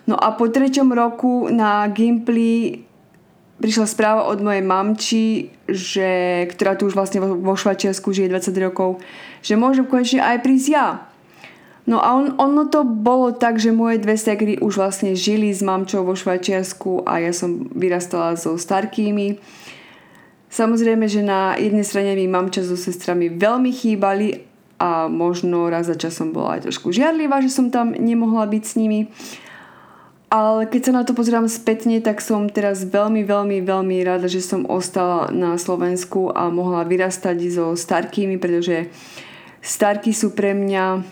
No 0.07 0.15
a 0.19 0.35
po 0.35 0.51
treťom 0.51 0.91
roku 0.95 1.47
na 1.51 1.87
Gimply 1.91 2.83
prišla 3.62 3.87
správa 3.87 4.23
od 4.27 4.43
mojej 4.43 4.62
mamči, 4.67 5.25
že, 5.71 6.43
ktorá 6.51 6.75
tu 6.75 6.91
už 6.91 6.99
vlastne 6.99 7.23
vo 7.23 7.55
Švajčiarsku 7.55 8.11
žije 8.11 8.31
20 8.31 8.67
rokov, 8.67 8.99
že 9.43 9.55
môžem 9.55 9.87
konečne 9.87 10.19
aj 10.19 10.43
prísť 10.43 10.67
ja. 10.75 10.87
No 11.83 11.99
a 11.99 12.15
on, 12.15 12.39
ono 12.39 12.71
to 12.71 12.87
bolo 12.87 13.35
tak, 13.35 13.59
že 13.59 13.75
moje 13.75 13.99
dve 13.99 14.15
segry 14.15 14.55
už 14.59 14.79
vlastne 14.79 15.19
žili 15.19 15.51
s 15.51 15.67
mamčou 15.67 16.07
vo 16.07 16.15
Švajčiarsku 16.15 17.07
a 17.07 17.23
ja 17.23 17.35
som 17.35 17.71
vyrastala 17.75 18.39
so 18.39 18.55
starkými. 18.55 19.39
Samozrejme, 20.47 21.11
že 21.11 21.27
na 21.27 21.59
jednej 21.59 21.83
strane 21.83 22.15
mi 22.15 22.31
mamča 22.31 22.62
so 22.62 22.79
sestrami 22.79 23.31
veľmi 23.35 23.71
chýbali 23.75 24.52
a 24.83 25.07
možno 25.07 25.71
raz 25.71 25.87
za 25.87 25.95
časom 25.95 26.35
bola 26.35 26.59
aj 26.59 26.67
trošku 26.67 26.91
žiarlivá, 26.91 27.39
že 27.39 27.55
som 27.55 27.71
tam 27.71 27.95
nemohla 27.95 28.51
byť 28.51 28.62
s 28.67 28.75
nimi. 28.75 29.07
Ale 30.27 30.67
keď 30.67 30.81
sa 30.83 30.93
na 30.97 31.03
to 31.07 31.15
pozerám 31.15 31.47
spätne, 31.47 32.03
tak 32.03 32.19
som 32.19 32.51
teraz 32.51 32.83
veľmi, 32.89 33.23
veľmi, 33.23 33.62
veľmi 33.62 33.97
rada, 34.03 34.27
že 34.27 34.43
som 34.43 34.67
ostala 34.67 35.31
na 35.31 35.55
Slovensku 35.55 36.35
a 36.35 36.51
mohla 36.51 36.83
vyrastať 36.83 37.37
so 37.53 37.77
starkými, 37.79 38.43
pretože 38.43 38.91
starky 39.62 40.11
sú 40.11 40.35
pre 40.35 40.57
mňa 40.57 41.05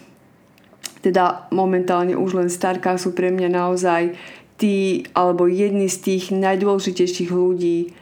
teda 1.01 1.49
momentálne 1.53 2.13
už 2.13 2.37
len 2.37 2.49
starká 2.53 3.01
sú 3.01 3.17
pre 3.17 3.33
mňa 3.33 3.49
naozaj 3.49 4.17
tí 4.61 5.09
alebo 5.17 5.49
jedni 5.49 5.89
z 5.89 5.97
tých 5.97 6.25
najdôležitejších 6.37 7.33
ľudí 7.33 7.97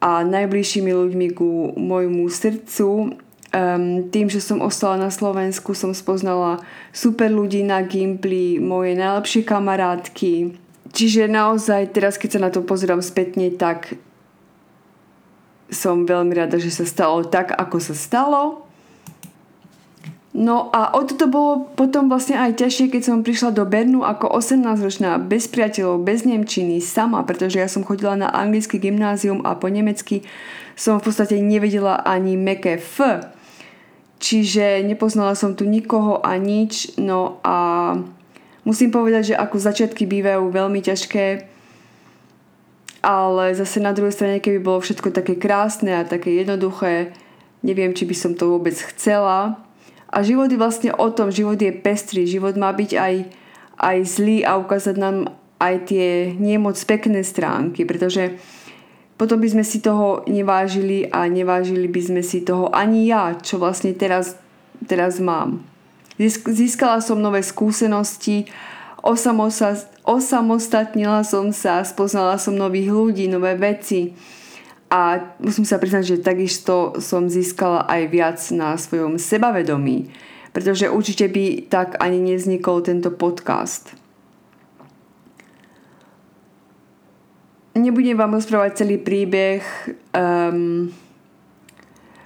a 0.00 0.24
najbližšími 0.24 0.88
ľuďmi 0.88 1.26
ku 1.36 1.76
môjmu 1.76 2.24
srdcu. 2.32 3.20
Um, 3.50 4.06
tým, 4.14 4.30
že 4.30 4.38
som 4.38 4.62
ostala 4.62 4.94
na 4.94 5.10
Slovensku, 5.10 5.74
som 5.74 5.90
spoznala 5.90 6.62
super 6.94 7.26
ľudí 7.26 7.66
na 7.66 7.82
Gimply, 7.82 8.62
moje 8.62 8.94
najlepšie 8.94 9.42
kamarátky. 9.42 10.54
Čiže 10.94 11.26
naozaj 11.26 11.90
teraz, 11.90 12.14
keď 12.14 12.30
sa 12.30 12.40
na 12.46 12.50
to 12.54 12.62
pozerám 12.62 13.02
spätne, 13.02 13.50
tak 13.58 13.98
som 15.66 16.06
veľmi 16.06 16.30
rada, 16.34 16.62
že 16.62 16.70
sa 16.70 16.86
stalo 16.86 17.26
tak, 17.26 17.50
ako 17.50 17.82
sa 17.82 17.94
stalo 17.94 18.70
No 20.30 20.70
a 20.70 20.94
o 20.94 21.02
toto 21.02 21.26
bolo 21.26 21.66
potom 21.74 22.06
vlastne 22.06 22.38
aj 22.38 22.62
ťažšie, 22.62 22.94
keď 22.94 23.02
som 23.02 23.26
prišla 23.26 23.50
do 23.50 23.66
Bernu 23.66 24.06
ako 24.06 24.30
18-ročná, 24.38 25.18
bez 25.18 25.50
priateľov, 25.50 26.06
bez 26.06 26.22
Nemčiny, 26.22 26.78
sama, 26.78 27.26
pretože 27.26 27.58
ja 27.58 27.66
som 27.66 27.82
chodila 27.82 28.14
na 28.14 28.30
anglický 28.30 28.78
gymnázium 28.78 29.42
a 29.42 29.58
po 29.58 29.66
nemecky 29.66 30.22
som 30.78 31.02
v 31.02 31.10
podstate 31.10 31.42
nevedela 31.42 31.98
ani 32.06 32.38
meké 32.38 32.78
F. 32.78 33.02
Čiže 34.20 34.84
nepoznala 34.84 35.32
som 35.32 35.56
tu 35.56 35.64
nikoho 35.64 36.20
a 36.20 36.36
nič, 36.36 37.00
no 37.00 37.40
a 37.40 37.96
musím 38.68 38.92
povedať, 38.92 39.32
že 39.32 39.40
ako 39.40 39.56
začiatky 39.56 40.04
bývajú 40.04 40.52
veľmi 40.52 40.84
ťažké, 40.84 41.48
ale 43.00 43.56
zase 43.56 43.80
na 43.80 43.96
druhej 43.96 44.12
strane, 44.12 44.44
keby 44.44 44.60
bolo 44.60 44.84
všetko 44.84 45.08
také 45.16 45.40
krásne 45.40 45.96
a 45.96 46.04
také 46.04 46.36
jednoduché, 46.36 47.16
neviem, 47.64 47.96
či 47.96 48.04
by 48.04 48.12
som 48.12 48.32
to 48.36 48.52
vôbec 48.52 48.76
chcela, 48.76 49.56
a 50.10 50.26
život 50.26 50.50
je 50.50 50.58
vlastne 50.58 50.90
o 50.90 51.08
tom, 51.14 51.30
život 51.30 51.56
je 51.56 51.70
pestrý, 51.70 52.26
život 52.26 52.58
má 52.58 52.74
byť 52.74 52.90
aj, 52.98 53.14
aj 53.78 53.98
zlý 54.04 54.42
a 54.42 54.58
ukázať 54.58 54.98
nám 54.98 55.16
aj 55.62 55.74
tie 55.86 56.34
nemoc 56.34 56.74
pekné 56.82 57.22
stránky, 57.22 57.86
pretože 57.86 58.36
potom 59.20 59.36
by 59.36 59.52
sme 59.52 59.60
si 59.68 59.84
toho 59.84 60.24
nevážili 60.24 61.04
a 61.12 61.28
nevážili 61.28 61.84
by 61.92 62.00
sme 62.00 62.24
si 62.24 62.40
toho 62.40 62.72
ani 62.72 63.12
ja, 63.12 63.36
čo 63.36 63.60
vlastne 63.60 63.92
teraz, 63.92 64.40
teraz 64.88 65.20
mám. 65.20 65.60
Získala 66.48 67.04
som 67.04 67.20
nové 67.20 67.44
skúsenosti, 67.44 68.48
osamostatnila 70.08 71.20
som 71.20 71.52
sa, 71.52 71.84
spoznala 71.84 72.40
som 72.40 72.56
nových 72.56 72.88
ľudí, 72.88 73.28
nové 73.28 73.60
veci 73.60 74.16
a 74.88 75.20
musím 75.36 75.68
sa 75.68 75.76
priznať, 75.76 76.16
že 76.16 76.24
takisto 76.24 76.96
som 76.96 77.28
získala 77.28 77.84
aj 77.92 78.02
viac 78.08 78.40
na 78.56 78.72
svojom 78.80 79.20
sebavedomí, 79.20 80.08
pretože 80.56 80.88
určite 80.88 81.28
by 81.28 81.68
tak 81.68 82.00
ani 82.00 82.24
neznikol 82.24 82.80
tento 82.80 83.12
podcast. 83.12 83.99
Nebudem 87.74 88.18
vám 88.18 88.34
rozprávať 88.34 88.82
celý 88.82 88.98
príbeh, 88.98 89.62
um, 90.10 90.90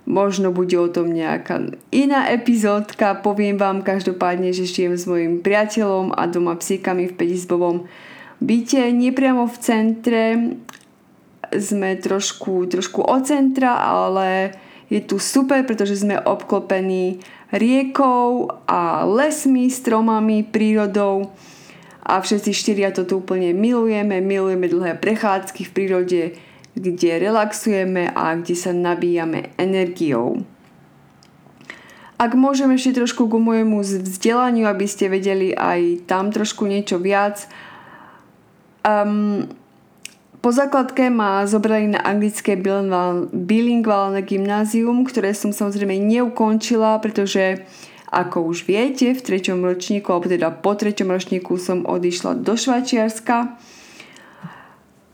možno 0.09 0.53
bude 0.53 0.73
o 0.81 0.89
tom 0.89 1.13
nejaká 1.13 1.75
iná 1.93 2.33
epizódka. 2.33 3.21
Poviem 3.21 3.61
vám 3.61 3.85
každopádne, 3.85 4.57
že 4.57 4.65
žijem 4.65 4.97
s 4.97 5.05
mojim 5.05 5.45
priateľom 5.45 6.17
a 6.17 6.25
doma 6.29 6.57
psíkami 6.57 7.13
v 7.13 7.17
Pedizbovom 7.17 7.85
byte, 8.45 8.93
nepriamo 8.93 9.49
v 9.49 9.57
centre 9.61 10.25
sme 11.55 11.97
trošku, 11.97 12.67
trošku 12.67 13.01
od 13.05 13.23
centra, 13.25 13.79
ale 13.79 14.53
Je 14.93 15.01
tu 15.01 15.17
super, 15.17 15.65
pretože 15.65 16.05
sme 16.05 16.21
obklopení 16.21 17.25
riekou 17.49 18.53
a 18.69 19.03
lesmi, 19.09 19.73
stromami, 19.73 20.45
prírodou 20.45 21.33
a 22.05 22.21
všetci 22.21 22.53
štyria 22.53 22.93
to 22.93 23.09
tu 23.09 23.25
úplne 23.25 23.57
milujeme. 23.57 24.21
Milujeme 24.21 24.69
dlhé 24.69 25.01
prechádzky 25.01 25.65
v 25.65 25.73
prírode, 25.73 26.23
kde 26.77 27.11
relaxujeme 27.17 28.13
a 28.13 28.37
kde 28.37 28.55
sa 28.55 28.77
nabíjame 28.77 29.57
energiou. 29.57 30.45
Ak 32.21 32.37
môžem 32.37 32.71
ešte 32.77 33.03
trošku 33.03 33.27
ku 33.27 33.43
môjmu 33.43 33.83
vzdelaniu, 33.83 34.71
aby 34.71 34.87
ste 34.87 35.11
vedeli 35.11 35.51
aj 35.51 36.07
tam 36.07 36.31
trošku 36.31 36.69
niečo 36.69 37.01
viac. 37.03 37.49
Um, 38.87 39.51
po 40.45 40.53
základke 40.53 41.09
ma 41.09 41.49
zobrali 41.49 41.89
na 41.89 42.05
anglické 42.05 42.55
bilingválne 43.33 44.21
gymnázium, 44.23 45.09
ktoré 45.09 45.33
som 45.33 45.57
samozrejme 45.57 45.97
neukončila, 45.97 47.01
pretože 47.01 47.65
ako 48.15 48.47
už 48.47 48.71
viete, 48.71 49.11
v 49.11 49.19
treťom 49.19 49.67
ročníku, 49.67 50.15
alebo 50.15 50.31
teda 50.31 50.55
po 50.55 50.79
treťom 50.79 51.11
ročníku 51.11 51.59
som 51.59 51.83
odišla 51.83 52.39
do 52.39 52.55
Švajčiarska. 52.55 53.59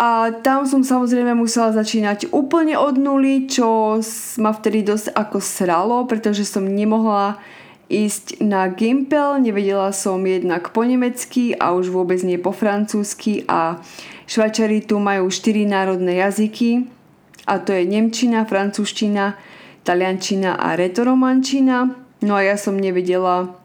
A 0.00 0.32
tam 0.40 0.64
som 0.64 0.80
samozrejme 0.80 1.36
musela 1.36 1.76
začínať 1.76 2.32
úplne 2.32 2.76
od 2.76 2.96
nuly, 2.96 3.44
čo 3.48 4.00
ma 4.40 4.52
vtedy 4.52 4.80
dosť 4.80 5.12
ako 5.12 5.38
sralo, 5.44 5.98
pretože 6.08 6.48
som 6.48 6.64
nemohla 6.64 7.36
ísť 7.90 8.40
na 8.40 8.70
Gimpel, 8.72 9.44
nevedela 9.44 9.92
som 9.92 10.22
jednak 10.24 10.72
po 10.72 10.88
nemecky 10.88 11.52
a 11.52 11.76
už 11.76 11.92
vôbec 11.92 12.22
nie 12.24 12.40
po 12.40 12.54
francúzsky 12.54 13.44
a 13.44 13.82
Švajčari 14.30 14.86
tu 14.86 14.96
majú 15.02 15.26
4 15.28 15.68
národné 15.68 16.22
jazyky 16.22 16.86
a 17.44 17.58
to 17.58 17.74
je 17.74 17.82
Nemčina, 17.84 18.46
francúzština, 18.46 19.34
taliančina 19.82 20.54
a 20.54 20.78
retoromančina. 20.78 21.99
No 22.20 22.36
a 22.36 22.44
ja 22.44 22.56
som 22.60 22.76
nevedela 22.76 23.56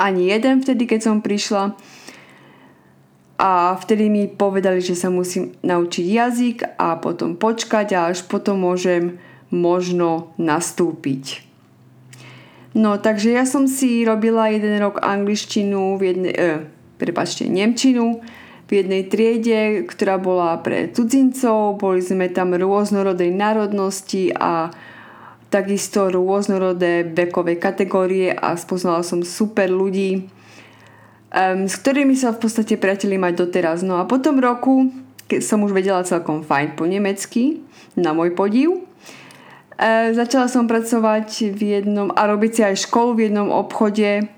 ani 0.00 0.32
jeden 0.32 0.64
vtedy, 0.64 0.88
keď 0.88 1.00
som 1.12 1.16
prišla. 1.20 1.76
A 3.40 3.76
vtedy 3.76 4.12
mi 4.12 4.28
povedali, 4.28 4.84
že 4.84 4.96
sa 4.96 5.08
musím 5.08 5.56
naučiť 5.64 6.04
jazyk 6.04 6.58
a 6.76 7.00
potom 7.00 7.36
počkať 7.36 7.96
a 7.96 8.12
až 8.12 8.24
potom 8.28 8.64
môžem 8.64 9.16
možno 9.48 10.32
nastúpiť. 10.36 11.44
No, 12.76 13.00
takže 13.00 13.34
ja 13.34 13.44
som 13.48 13.66
si 13.66 14.06
robila 14.06 14.52
jeden 14.52 14.78
rok 14.78 15.02
angličtinu 15.02 15.98
v 15.98 16.02
jednej, 16.14 16.34
eh, 16.36 16.60
prepačte, 17.00 17.48
nemčinu 17.50 18.22
v 18.70 18.70
jednej 18.70 19.10
triede, 19.10 19.82
ktorá 19.90 20.22
bola 20.22 20.54
pre 20.62 20.86
cudzincov. 20.94 21.82
Boli 21.82 21.98
sme 21.98 22.30
tam 22.30 22.54
rôznorodej 22.54 23.34
národnosti 23.34 24.30
a 24.30 24.70
takisto 25.50 26.06
rôznorodé 26.08 27.02
vekové 27.02 27.58
kategórie 27.58 28.30
a 28.30 28.54
spoznala 28.54 29.02
som 29.02 29.26
super 29.26 29.66
ľudí, 29.66 30.30
um, 31.34 31.66
s 31.66 31.74
ktorými 31.74 32.14
sa 32.14 32.30
v 32.30 32.46
podstate 32.46 32.78
priateli 32.78 33.18
mať 33.18 33.34
doteraz. 33.34 33.82
No 33.82 33.98
a 33.98 34.06
po 34.06 34.22
tom 34.22 34.38
roku, 34.38 34.94
keď 35.26 35.42
som 35.42 35.66
už 35.66 35.74
vedela 35.74 36.06
celkom 36.06 36.46
fajn 36.46 36.78
po 36.78 36.86
nemecky, 36.86 37.66
na 37.98 38.14
môj 38.14 38.38
podiv, 38.38 38.86
e, 39.74 40.14
začala 40.14 40.46
som 40.46 40.70
pracovať 40.70 41.50
v 41.50 41.60
jednom 41.78 42.14
a 42.14 42.22
robiť 42.30 42.50
si 42.54 42.62
aj 42.62 42.86
školu 42.86 43.18
v 43.18 43.22
jednom 43.26 43.50
obchode, 43.50 44.30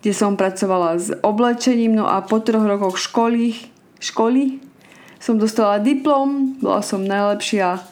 kde 0.00 0.12
som 0.14 0.38
pracovala 0.38 0.96
s 0.96 1.12
oblečením, 1.20 1.98
no 1.98 2.06
a 2.08 2.22
po 2.24 2.40
troch 2.40 2.64
rokoch 2.64 2.96
školy, 2.96 3.58
školy 4.00 4.62
som 5.20 5.36
dostala 5.36 5.82
diplom, 5.82 6.56
bola 6.62 6.80
som 6.80 7.04
najlepšia, 7.04 7.84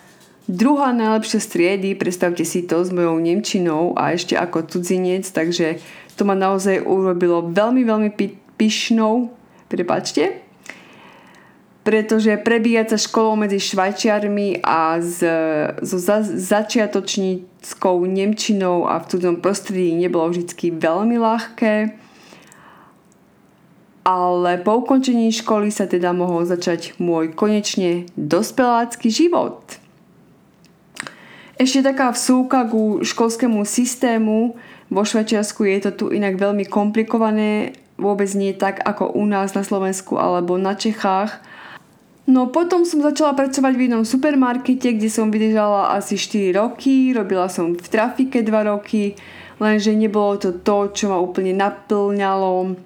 druhá 0.49 0.97
najlepšia 0.97 1.38
striedy, 1.38 1.95
predstavte 1.95 2.43
si 2.43 2.64
to 2.64 2.83
s 2.83 2.90
mojou 2.90 3.21
Nemčinou 3.21 3.93
a 3.95 4.17
ešte 4.17 4.35
ako 4.35 4.64
cudzinec, 4.64 5.28
takže 5.28 5.78
to 6.19 6.26
ma 6.26 6.34
naozaj 6.34 6.82
urobilo 6.82 7.47
veľmi, 7.47 7.87
veľmi 7.87 8.11
pyšnou, 8.58 9.30
prepačte, 9.71 10.43
pretože 11.87 12.37
prebíjať 12.43 12.87
sa 12.93 12.99
školou 12.99 13.39
medzi 13.39 13.63
Švajčiarmi 13.63 14.61
a 14.61 14.99
z, 15.00 15.19
so 15.80 15.97
za, 15.97 16.21
začiatočníckou 16.26 17.97
Nemčinou 18.04 18.84
a 18.84 18.99
v 19.00 19.08
cudzom 19.08 19.39
prostredí 19.39 19.95
nebolo 19.95 20.28
vždy 20.28 20.75
veľmi 20.75 21.17
ľahké. 21.17 21.97
Ale 24.04 24.61
po 24.65 24.84
ukončení 24.84 25.32
školy 25.32 25.73
sa 25.73 25.89
teda 25.89 26.17
mohol 26.17 26.45
začať 26.45 26.97
môj 27.00 27.32
konečne 27.32 28.08
dospelácky 28.17 29.13
život. 29.13 29.77
Ešte 31.58 31.82
taká 31.82 32.14
vsúka 32.14 32.64
ku 32.71 33.02
školskému 33.02 33.66
systému. 33.66 34.54
Vo 34.88 35.02
Švajčiarsku 35.02 35.66
je 35.66 35.78
to 35.84 35.90
tu 35.90 36.04
inak 36.14 36.38
veľmi 36.38 36.64
komplikované, 36.71 37.75
vôbec 37.99 38.30
nie 38.38 38.54
tak 38.54 38.78
ako 38.86 39.10
u 39.18 39.26
nás 39.26 39.52
na 39.52 39.66
Slovensku 39.66 40.16
alebo 40.16 40.54
na 40.56 40.78
Čechách 40.78 41.42
No 42.28 42.52
potom 42.52 42.84
som 42.84 43.00
začala 43.00 43.32
pracovať 43.32 43.73
v 43.73 43.88
jednom 43.88 44.04
supermarkete, 44.04 45.00
kde 45.00 45.08
som 45.08 45.32
vydržala 45.32 45.97
asi 45.97 46.21
4 46.21 46.60
roky, 46.60 47.16
robila 47.16 47.49
som 47.49 47.73
v 47.73 47.88
trafike 47.88 48.44
2 48.44 48.68
roky, 48.68 49.16
lenže 49.56 49.97
nebolo 49.97 50.36
to 50.36 50.60
to, 50.60 50.92
čo 50.92 51.08
ma 51.08 51.16
úplne 51.16 51.56
naplňalo. 51.56 52.76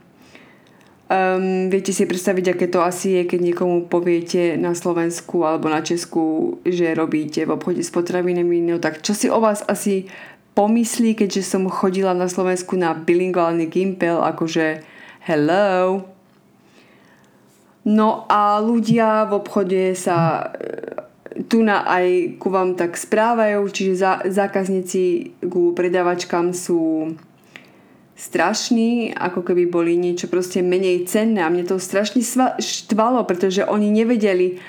Um, 1.12 1.68
viete 1.68 1.92
si 1.92 2.08
predstaviť, 2.08 2.56
aké 2.56 2.66
to 2.72 2.80
asi 2.80 3.20
je, 3.20 3.28
keď 3.28 3.52
niekomu 3.52 3.84
poviete 3.84 4.56
na 4.56 4.72
Slovensku 4.72 5.44
alebo 5.44 5.68
na 5.68 5.84
Česku, 5.84 6.56
že 6.64 6.96
robíte 6.96 7.44
v 7.44 7.52
obchode 7.52 7.84
s 7.84 7.92
potravinami, 7.92 8.64
no 8.64 8.80
tak 8.80 9.04
čo 9.04 9.12
si 9.12 9.28
o 9.28 9.36
vás 9.36 9.60
asi 9.68 10.08
pomyslí, 10.56 11.12
keďže 11.12 11.44
som 11.44 11.68
chodila 11.68 12.16
na 12.16 12.32
Slovensku 12.32 12.80
na 12.80 12.96
bilinguálny 12.96 13.68
gimpel, 13.68 14.24
akože 14.24 14.80
hello, 15.28 16.08
No 17.82 18.30
a 18.30 18.62
ľudia 18.62 19.26
v 19.26 19.42
obchode 19.42 19.98
sa 19.98 20.54
e, 20.54 21.42
tu 21.50 21.66
na 21.66 21.82
aj 21.82 22.38
ku 22.38 22.46
vám 22.46 22.78
tak 22.78 22.94
správajú, 22.94 23.66
čiže 23.74 23.94
za, 23.98 24.12
zákazníci 24.22 25.34
ku 25.50 25.74
predavačkám 25.74 26.54
sú 26.54 27.10
strašní, 28.16 29.16
ako 29.16 29.42
keby 29.42 29.66
boli 29.66 29.96
niečo 29.96 30.28
proste 30.28 30.60
menej 30.60 31.08
cenné 31.08 31.42
a 31.42 31.52
mne 31.52 31.64
to 31.64 31.80
strašne 31.80 32.22
štvalo, 32.60 33.24
pretože 33.24 33.64
oni 33.66 33.88
nevedeli, 33.88 34.60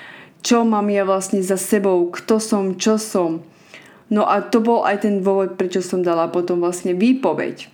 čo 0.44 0.64
mám 0.64 0.88
ja 0.92 1.04
vlastne 1.08 1.40
za 1.44 1.56
sebou, 1.56 2.08
kto 2.12 2.40
som, 2.40 2.76
čo 2.76 2.96
som. 3.00 3.44
No 4.12 4.28
a 4.28 4.44
to 4.44 4.60
bol 4.60 4.84
aj 4.84 5.08
ten 5.08 5.24
dôvod, 5.24 5.56
prečo 5.56 5.80
som 5.80 6.04
dala 6.04 6.28
potom 6.28 6.60
vlastne 6.60 6.92
výpoveď. 6.92 7.72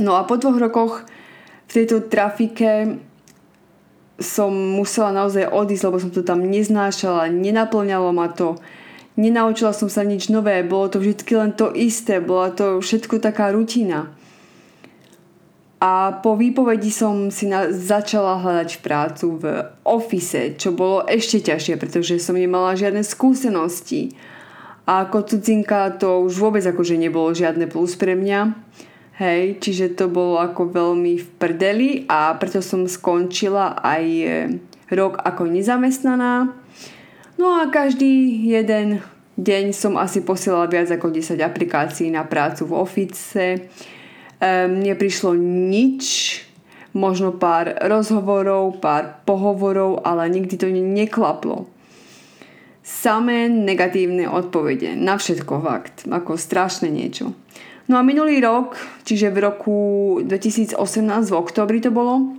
No 0.00 0.16
a 0.16 0.24
po 0.28 0.36
dvoch 0.36 0.56
rokoch 0.60 1.04
v 1.68 1.72
tejto 1.72 2.04
trafike 2.08 3.00
som 4.16 4.52
musela 4.52 5.12
naozaj 5.12 5.52
odísť, 5.52 5.84
lebo 5.88 5.98
som 6.00 6.12
to 6.12 6.24
tam 6.24 6.40
neznášala, 6.40 7.28
nenaplňalo 7.28 8.16
ma 8.16 8.32
to. 8.32 8.56
Nenaučila 9.16 9.72
som 9.72 9.88
sa 9.88 10.04
nič 10.04 10.28
nové, 10.28 10.60
bolo 10.64 10.92
to 10.92 11.00
vždy 11.00 11.24
len 11.36 11.52
to 11.52 11.72
isté, 11.72 12.20
bola 12.20 12.52
to 12.52 12.80
všetko 12.80 13.20
taká 13.20 13.52
rutina. 13.52 14.15
A 15.76 16.24
po 16.24 16.40
výpovedi 16.40 16.88
som 16.88 17.28
si 17.28 17.44
na, 17.44 17.68
začala 17.68 18.40
hľadať 18.40 18.80
prácu 18.80 19.26
v 19.36 19.44
ofise, 19.84 20.56
čo 20.56 20.72
bolo 20.72 21.04
ešte 21.04 21.52
ťažšie, 21.52 21.76
pretože 21.76 22.16
som 22.16 22.32
nemala 22.32 22.72
žiadne 22.72 23.04
skúsenosti. 23.04 24.16
A 24.88 25.04
ako 25.04 25.28
cudzinka 25.28 25.92
to 26.00 26.24
už 26.24 26.40
vôbec 26.40 26.64
akože 26.64 26.96
nebolo 26.96 27.28
žiadne 27.36 27.68
plus 27.68 27.92
pre 27.98 28.16
mňa. 28.16 28.56
Hej, 29.20 29.60
čiže 29.60 29.96
to 29.96 30.08
bolo 30.12 30.40
ako 30.40 30.68
veľmi 30.72 31.20
v 31.20 31.28
prdeli 31.40 31.90
a 32.04 32.36
preto 32.36 32.60
som 32.60 32.84
skončila 32.84 33.80
aj 33.80 34.04
e, 34.04 34.26
rok 34.92 35.24
ako 35.24 35.48
nezamestnaná. 35.48 36.52
No 37.40 37.46
a 37.56 37.68
každý 37.72 38.44
jeden 38.44 39.00
deň 39.40 39.72
som 39.72 39.96
asi 40.00 40.20
posielala 40.20 40.68
viac 40.68 40.88
ako 40.88 41.12
10 41.12 41.36
aplikácií 41.40 42.08
na 42.12 42.24
prácu 42.24 42.68
v 42.68 42.76
ofice. 42.76 43.44
Ehm, 44.40 44.84
mne 44.84 44.94
prišlo 45.00 45.32
nič, 45.40 46.04
možno 46.92 47.32
pár 47.32 47.76
rozhovorov, 47.80 48.80
pár 48.80 49.20
pohovorov, 49.24 50.04
ale 50.04 50.28
nikdy 50.28 50.54
to 50.56 50.68
neklaplo. 50.68 51.68
Samé 52.86 53.50
negatívne 53.50 54.28
odpovede 54.30 54.94
na 54.94 55.18
všetko 55.18 55.54
fakt, 55.60 55.96
ako 56.06 56.38
strašné 56.38 56.92
niečo. 56.92 57.34
No 57.86 57.98
a 57.98 58.02
minulý 58.02 58.42
rok, 58.42 58.74
čiže 59.06 59.30
v 59.30 59.38
roku 59.46 59.78
2018 60.22 60.78
v 61.30 61.34
oktobri 61.38 61.78
to 61.78 61.94
bolo, 61.94 62.34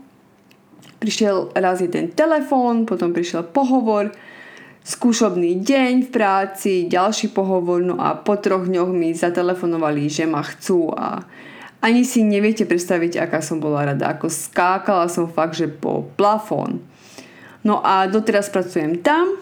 prišiel 0.99 1.55
raz 1.55 1.79
jeden 1.79 2.11
telefón, 2.11 2.83
potom 2.83 3.15
prišiel 3.15 3.47
pohovor, 3.47 4.11
skúšobný 4.87 5.59
deň 5.63 6.07
v 6.07 6.09
práci, 6.11 6.71
ďalší 6.87 7.31
pohovor, 7.35 7.83
no 7.83 7.99
a 7.99 8.15
po 8.15 8.39
troch 8.39 8.67
dňoch 8.67 8.91
mi 8.91 9.11
zatelefonovali, 9.11 10.07
že 10.07 10.23
ma 10.27 10.43
chcú 10.43 10.95
a 10.95 11.27
ani 11.81 12.01
si 12.01 12.25
neviete 12.25 12.65
predstaviť, 12.65 13.21
aká 13.21 13.39
som 13.39 13.61
bola 13.61 13.93
rada, 13.93 14.09
ako 14.09 14.27
skákala 14.27 15.05
som 15.07 15.29
fakt, 15.29 15.57
že 15.57 15.69
po 15.69 16.09
plafón. 16.17 16.81
No 17.61 17.83
a 17.85 18.09
doteraz 18.09 18.49
pracujem 18.49 18.97
tam, 19.03 19.37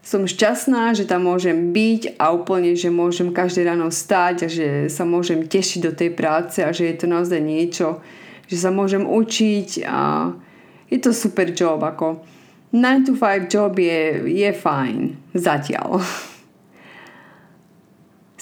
som 0.00 0.24
šťastná, 0.24 0.96
že 0.96 1.04
tam 1.04 1.28
môžem 1.28 1.70
byť 1.70 2.16
a 2.16 2.32
úplne, 2.32 2.72
že 2.74 2.88
môžem 2.88 3.30
každé 3.30 3.68
ráno 3.68 3.92
stať 3.92 4.36
a 4.44 4.48
že 4.48 4.88
sa 4.88 5.04
môžem 5.04 5.44
tešiť 5.44 5.80
do 5.84 5.92
tej 5.92 6.10
práce 6.16 6.58
a 6.64 6.72
že 6.72 6.88
je 6.90 6.96
to 6.98 7.06
naozaj 7.06 7.38
niečo, 7.38 8.00
že 8.48 8.56
sa 8.56 8.72
môžem 8.72 9.04
učiť 9.04 9.84
a 9.86 10.32
je 10.90 10.98
to 10.98 11.14
super 11.14 11.52
job. 11.52 11.84
Ako 11.84 12.24
9 12.72 13.06
to 13.06 13.12
5 13.14 13.52
job 13.52 13.78
je, 13.78 14.24
je 14.30 14.50
fajn 14.50 14.98
zatiaľ. 15.34 16.00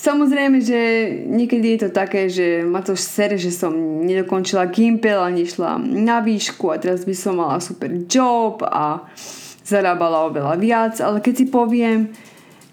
Samozrejme, 0.09 0.65
že 0.65 0.81
niekedy 1.29 1.77
je 1.77 1.81
to 1.85 1.91
také, 1.93 2.33
že 2.33 2.65
ma 2.65 2.81
to 2.81 2.97
sere, 2.97 3.37
že 3.37 3.53
som 3.53 3.77
nedokončila 4.09 4.73
Gimpel 4.73 5.21
a 5.21 5.29
nešla 5.29 5.77
na 5.85 6.25
výšku 6.25 6.73
a 6.73 6.81
teraz 6.81 7.05
by 7.05 7.13
som 7.13 7.37
mala 7.37 7.61
super 7.61 7.93
job 8.09 8.65
a 8.65 9.05
zarábala 9.69 10.33
oveľa 10.33 10.57
viac, 10.57 10.95
ale 11.05 11.21
keď 11.21 11.35
si 11.37 11.47
poviem, 11.53 12.09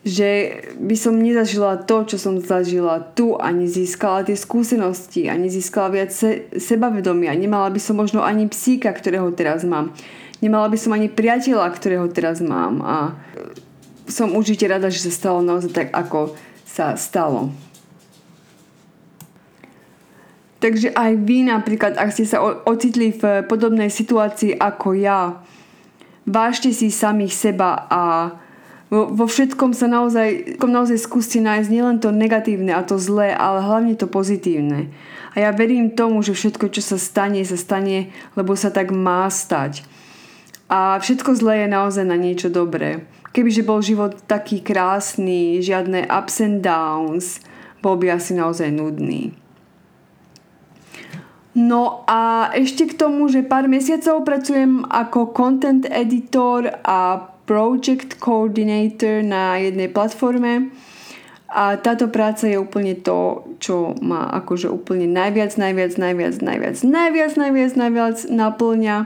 že 0.08 0.64
by 0.80 0.96
som 0.96 1.20
nezažila 1.20 1.84
to, 1.84 2.08
čo 2.08 2.16
som 2.16 2.40
zažila 2.40 3.04
tu 3.04 3.36
a 3.36 3.52
nezískala 3.52 4.24
tie 4.24 4.40
skúsenosti 4.40 5.28
a 5.28 5.36
nezískala 5.36 5.92
viac 5.92 6.16
se- 6.16 6.48
sebavedomia. 6.56 7.36
Nemala 7.36 7.68
by 7.68 7.82
som 7.84 8.00
možno 8.00 8.24
ani 8.24 8.48
psíka, 8.48 8.96
ktorého 8.96 9.28
teraz 9.36 9.68
mám. 9.68 9.92
Nemala 10.40 10.72
by 10.72 10.78
som 10.80 10.96
ani 10.96 11.12
priateľa, 11.12 11.68
ktorého 11.68 12.08
teraz 12.16 12.40
mám. 12.40 12.80
A 12.80 12.96
som 14.08 14.32
určite 14.32 14.72
rada, 14.72 14.88
že 14.88 15.04
sa 15.04 15.12
stalo 15.12 15.44
naozaj 15.44 15.74
tak, 15.76 15.88
ako 15.92 16.38
sa 16.76 17.00
stalo. 17.00 17.56
Takže 20.60 20.92
aj 20.92 21.12
vy 21.24 21.48
napríklad, 21.48 21.96
ak 21.96 22.12
ste 22.12 22.28
sa 22.28 22.44
ocitli 22.44 23.16
v 23.16 23.48
podobnej 23.48 23.88
situácii 23.88 24.60
ako 24.60 24.98
ja, 24.98 25.40
vážte 26.28 26.76
si 26.76 26.92
samých 26.92 27.32
seba 27.38 27.88
a 27.88 28.02
vo, 28.90 29.08
vo 29.10 29.26
všetkom 29.26 29.72
sa 29.72 29.88
naozaj, 29.88 30.58
naozaj 30.58 30.98
skúste 31.00 31.40
nájsť 31.40 31.70
nielen 31.70 31.98
to 32.02 32.10
negatívne 32.10 32.74
a 32.74 32.82
to 32.84 33.00
zlé, 33.00 33.32
ale 33.32 33.64
hlavne 33.64 33.94
to 33.96 34.10
pozitívne. 34.10 34.92
A 35.36 35.46
ja 35.46 35.50
verím 35.52 35.94
tomu, 35.94 36.24
že 36.24 36.38
všetko, 36.38 36.72
čo 36.72 36.82
sa 36.82 36.98
stane, 36.98 37.44
sa 37.44 37.60
stane, 37.60 38.14
lebo 38.34 38.56
sa 38.56 38.72
tak 38.72 38.90
má 38.90 39.28
stať. 39.28 39.84
A 40.66 40.98
všetko 40.98 41.38
zlé 41.38 41.66
je 41.66 41.76
naozaj 41.76 42.06
na 42.08 42.18
niečo 42.18 42.50
dobré. 42.50 43.06
Kebyže 43.36 43.68
bol 43.68 43.84
život 43.84 44.16
taký 44.32 44.64
krásny, 44.64 45.60
žiadne 45.60 46.08
ups 46.08 46.40
and 46.40 46.64
downs, 46.64 47.44
bol 47.84 48.00
by 48.00 48.16
asi 48.16 48.32
naozaj 48.32 48.72
nudný. 48.72 49.36
No 51.56 52.08
a 52.08 52.52
ešte 52.56 52.88
k 52.88 52.96
tomu, 52.96 53.28
že 53.28 53.44
pár 53.44 53.68
mesiacov 53.68 54.24
pracujem 54.24 54.88
ako 54.88 55.36
content 55.36 55.84
editor 55.88 56.80
a 56.84 57.32
project 57.44 58.20
coordinator 58.20 59.24
na 59.24 59.60
jednej 59.60 59.92
platforme 59.92 60.72
a 61.56 61.80
táto 61.80 62.12
práca 62.12 62.52
je 62.52 62.60
úplne 62.60 63.00
to, 63.00 63.48
čo 63.64 63.96
ma 64.04 64.28
akože 64.44 64.68
úplne 64.68 65.08
najviac, 65.08 65.56
najviac, 65.56 65.96
najviac, 65.96 66.36
najviac, 66.44 66.78
najviac, 66.84 67.32
najviac, 67.40 67.72
najviac 67.80 68.18
naplňa. 68.28 68.98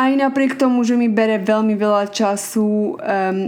Aj 0.00 0.16
napriek 0.16 0.56
tomu, 0.56 0.80
že 0.80 0.96
mi 0.96 1.12
bere 1.12 1.36
veľmi 1.36 1.76
veľa 1.76 2.08
času 2.08 2.96
um, 2.96 2.96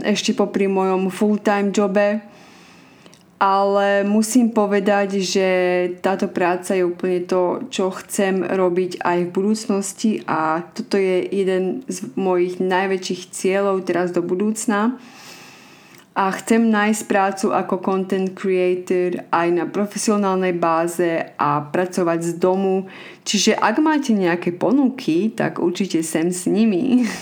ešte 0.04 0.36
popri 0.36 0.68
mojom 0.68 1.08
full-time 1.08 1.72
jobe, 1.72 2.20
ale 3.40 4.04
musím 4.04 4.52
povedať, 4.52 5.16
že 5.24 5.48
táto 6.04 6.28
práca 6.28 6.76
je 6.76 6.84
úplne 6.84 7.24
to, 7.24 7.64
čo 7.72 7.88
chcem 8.04 8.44
robiť 8.44 9.00
aj 9.00 9.18
v 9.24 9.32
budúcnosti 9.32 10.10
a 10.28 10.60
toto 10.60 11.00
je 11.00 11.24
jeden 11.24 11.88
z 11.88 12.12
mojich 12.20 12.60
najväčších 12.60 13.32
cieľov 13.32 13.88
teraz 13.88 14.12
do 14.12 14.20
budúcna 14.20 15.00
a 16.12 16.28
chcem 16.36 16.68
nájsť 16.68 17.08
prácu 17.08 17.56
ako 17.56 17.80
content 17.80 18.36
creator 18.36 19.24
aj 19.32 19.48
na 19.48 19.64
profesionálnej 19.64 20.52
báze 20.52 21.32
a 21.40 21.64
pracovať 21.64 22.20
z 22.20 22.32
domu. 22.36 22.84
Čiže 23.24 23.56
ak 23.56 23.80
máte 23.80 24.12
nejaké 24.12 24.52
ponuky, 24.52 25.32
tak 25.32 25.56
určite 25.56 26.04
sem 26.04 26.28
s 26.28 26.44
nimi. 26.44 27.08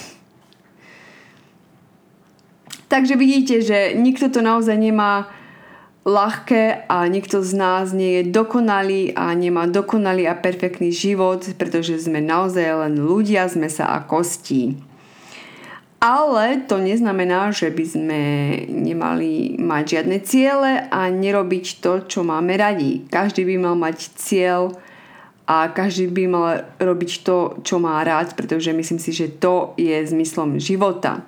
Takže 2.93 3.15
vidíte, 3.15 3.63
že 3.63 3.95
nikto 3.95 4.27
to 4.27 4.43
naozaj 4.43 4.75
nemá 4.75 5.31
ľahké 6.03 6.91
a 6.91 7.07
nikto 7.07 7.47
z 7.47 7.53
nás 7.55 7.95
nie 7.95 8.19
je 8.19 8.35
dokonalý 8.35 9.15
a 9.15 9.31
nemá 9.39 9.71
dokonalý 9.71 10.27
a 10.27 10.35
perfektný 10.35 10.91
život, 10.91 11.47
pretože 11.55 12.03
sme 12.03 12.19
naozaj 12.19 12.91
len 12.91 12.99
ľudia, 12.99 13.47
sme 13.47 13.71
sa 13.71 13.95
a 13.95 14.03
kosti. 14.03 14.90
Ale 16.01 16.65
to 16.65 16.81
neznamená, 16.81 17.53
že 17.53 17.69
by 17.69 17.85
sme 17.85 18.21
nemali 18.73 19.61
mať 19.61 19.85
žiadne 19.85 20.19
ciele 20.25 20.89
a 20.89 21.13
nerobiť 21.13 21.85
to, 21.85 22.09
čo 22.09 22.25
máme 22.25 22.57
radi. 22.57 23.05
Každý 23.05 23.45
by 23.45 23.57
mal 23.61 23.77
mať 23.77 24.17
cieľ 24.17 24.81
a 25.45 25.69
každý 25.69 26.09
by 26.09 26.25
mal 26.25 26.65
robiť 26.81 27.21
to, 27.21 27.61
čo 27.61 27.77
má 27.77 28.01
rád, 28.01 28.33
pretože 28.33 28.73
myslím 28.73 28.97
si, 28.97 29.13
že 29.13 29.29
to 29.29 29.77
je 29.77 29.93
zmyslom 30.09 30.57
života. 30.57 31.21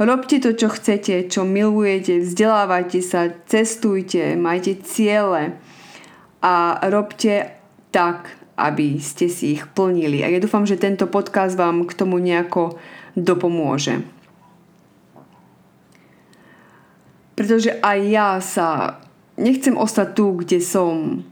Robte 0.00 0.40
to, 0.40 0.56
čo 0.56 0.72
chcete, 0.72 1.28
čo 1.28 1.44
milujete, 1.44 2.24
vzdelávajte 2.24 3.04
sa, 3.04 3.28
cestujte, 3.44 4.32
majte 4.32 4.80
ciele 4.80 5.60
a 6.40 6.80
robte 6.88 7.52
tak, 7.92 8.32
aby 8.56 8.96
ste 8.96 9.28
si 9.28 9.60
ich 9.60 9.68
plnili. 9.76 10.24
A 10.24 10.32
ja 10.32 10.40
dúfam, 10.40 10.64
že 10.64 10.80
tento 10.80 11.04
podcast 11.04 11.52
vám 11.52 11.84
k 11.84 11.92
tomu 11.92 12.16
nejako 12.16 12.80
dopomôže. 13.18 14.02
Pretože 17.34 17.80
aj 17.80 17.98
ja 18.04 18.30
sa 18.44 18.68
nechcem 19.40 19.72
ostať 19.72 20.08
tu, 20.12 20.36
kde 20.44 20.60
som. 20.60 21.24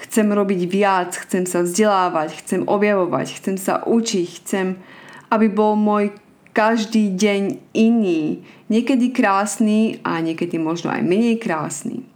Chcem 0.00 0.32
robiť 0.32 0.64
viac, 0.64 1.12
chcem 1.12 1.44
sa 1.44 1.60
vzdelávať, 1.60 2.40
chcem 2.40 2.64
objavovať, 2.64 3.36
chcem 3.36 3.60
sa 3.60 3.84
učiť, 3.84 4.26
chcem, 4.40 4.80
aby 5.28 5.46
bol 5.52 5.76
môj 5.76 6.16
každý 6.56 7.12
deň 7.12 7.60
iný, 7.76 8.40
niekedy 8.72 9.12
krásny 9.12 10.00
a 10.00 10.24
niekedy 10.24 10.56
možno 10.56 10.90
aj 10.90 11.04
menej 11.04 11.36
krásny. 11.36 12.08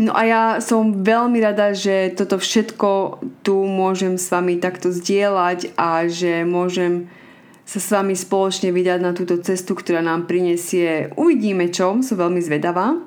No 0.00 0.16
a 0.16 0.24
ja 0.24 0.44
som 0.64 1.04
veľmi 1.04 1.44
rada, 1.44 1.76
že 1.76 2.16
toto 2.16 2.40
všetko 2.40 3.20
tu 3.44 3.68
môžem 3.68 4.16
s 4.16 4.32
vami 4.32 4.56
takto 4.56 4.88
zdieľať 4.88 5.76
a 5.76 6.08
že 6.08 6.48
môžem 6.48 7.12
sa 7.70 7.78
s 7.78 7.94
vami 7.94 8.18
spoločne 8.18 8.74
vydať 8.74 8.98
na 8.98 9.14
túto 9.14 9.38
cestu, 9.38 9.78
ktorá 9.78 10.02
nám 10.02 10.26
prinesie 10.26 11.14
uvidíme 11.14 11.70
čo, 11.70 12.02
som 12.02 12.18
veľmi 12.18 12.42
zvedavá. 12.42 12.98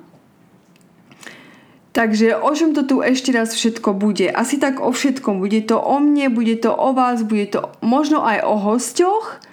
Takže 1.92 2.40
o 2.40 2.50
čom 2.56 2.72
to 2.72 2.88
tu 2.88 3.04
ešte 3.04 3.36
raz 3.36 3.52
všetko 3.52 3.92
bude? 3.92 4.32
Asi 4.32 4.56
tak 4.58 4.80
o 4.80 4.90
všetkom. 4.90 5.44
Bude 5.44 5.62
to 5.68 5.78
o 5.78 6.00
mne, 6.00 6.32
bude 6.32 6.56
to 6.58 6.72
o 6.72 6.96
vás, 6.96 7.28
bude 7.28 7.52
to 7.52 7.76
možno 7.84 8.24
aj 8.24 8.40
o 8.48 8.56
hostoch, 8.56 9.44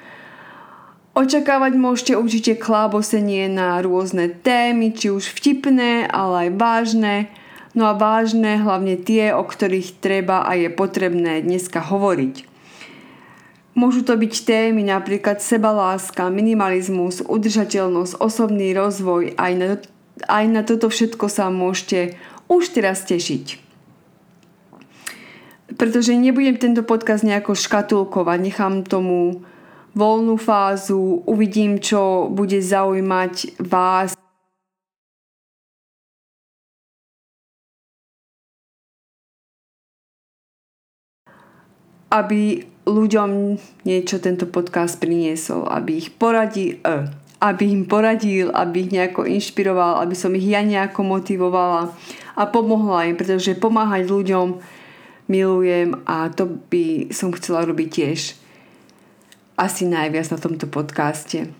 Očakávať 1.10 1.74
môžete 1.74 2.12
určite 2.14 2.52
klábosenie 2.54 3.50
na 3.50 3.82
rôzne 3.82 4.30
témy, 4.30 4.94
či 4.94 5.10
už 5.10 5.34
vtipné, 5.34 6.06
ale 6.06 6.46
aj 6.46 6.50
vážne. 6.54 7.14
No 7.74 7.90
a 7.90 7.98
vážne 7.98 8.62
hlavne 8.62 8.94
tie, 8.94 9.34
o 9.34 9.42
ktorých 9.42 9.98
treba 9.98 10.46
a 10.46 10.54
je 10.54 10.70
potrebné 10.70 11.42
dneska 11.42 11.82
hovoriť. 11.82 12.49
Môžu 13.80 14.04
to 14.04 14.12
byť 14.12 14.44
témy 14.44 14.84
napríklad 14.84 15.40
sebaláska, 15.40 16.28
minimalizmus, 16.28 17.24
udržateľnosť, 17.24 18.20
osobný 18.20 18.76
rozvoj. 18.76 19.40
Aj 19.40 19.56
na, 19.56 19.80
aj 20.28 20.44
na 20.52 20.60
toto 20.60 20.92
všetko 20.92 21.32
sa 21.32 21.48
môžete 21.48 22.20
už 22.52 22.76
teraz 22.76 23.08
tešiť. 23.08 23.56
Pretože 25.80 26.12
nebudem 26.12 26.60
tento 26.60 26.84
podcast 26.84 27.24
nejako 27.24 27.56
škatulkovať, 27.56 28.38
nechám 28.44 28.84
tomu 28.84 29.48
voľnú 29.96 30.36
fázu, 30.36 31.24
uvidím, 31.24 31.80
čo 31.80 32.28
bude 32.28 32.60
zaujímať 32.60 33.64
vás. 33.64 34.12
aby 42.10 42.69
ľuďom 42.88 43.60
niečo 43.84 44.16
tento 44.20 44.48
podcast 44.48 44.96
priniesol, 45.00 45.68
aby 45.68 46.00
ich 46.00 46.08
poradil, 46.14 46.80
uh, 46.84 47.08
aby 47.40 47.72
im 47.72 47.84
poradil, 47.88 48.52
aby 48.52 48.84
ich 48.84 48.92
nejako 48.92 49.24
inšpiroval, 49.24 50.00
aby 50.00 50.14
som 50.16 50.36
ich 50.36 50.44
ja 50.44 50.60
nejako 50.60 51.00
motivovala 51.04 51.92
a 52.36 52.42
pomohla 52.48 53.08
im, 53.08 53.16
pretože 53.16 53.56
pomáhať 53.56 54.08
ľuďom 54.08 54.60
milujem 55.30 56.00
a 56.04 56.28
to 56.28 56.60
by 56.68 57.08
som 57.14 57.30
chcela 57.32 57.64
robiť 57.64 57.88
tiež 57.88 58.20
asi 59.60 59.84
najviac 59.84 60.32
na 60.32 60.38
tomto 60.40 60.66
podcaste. 60.66 61.52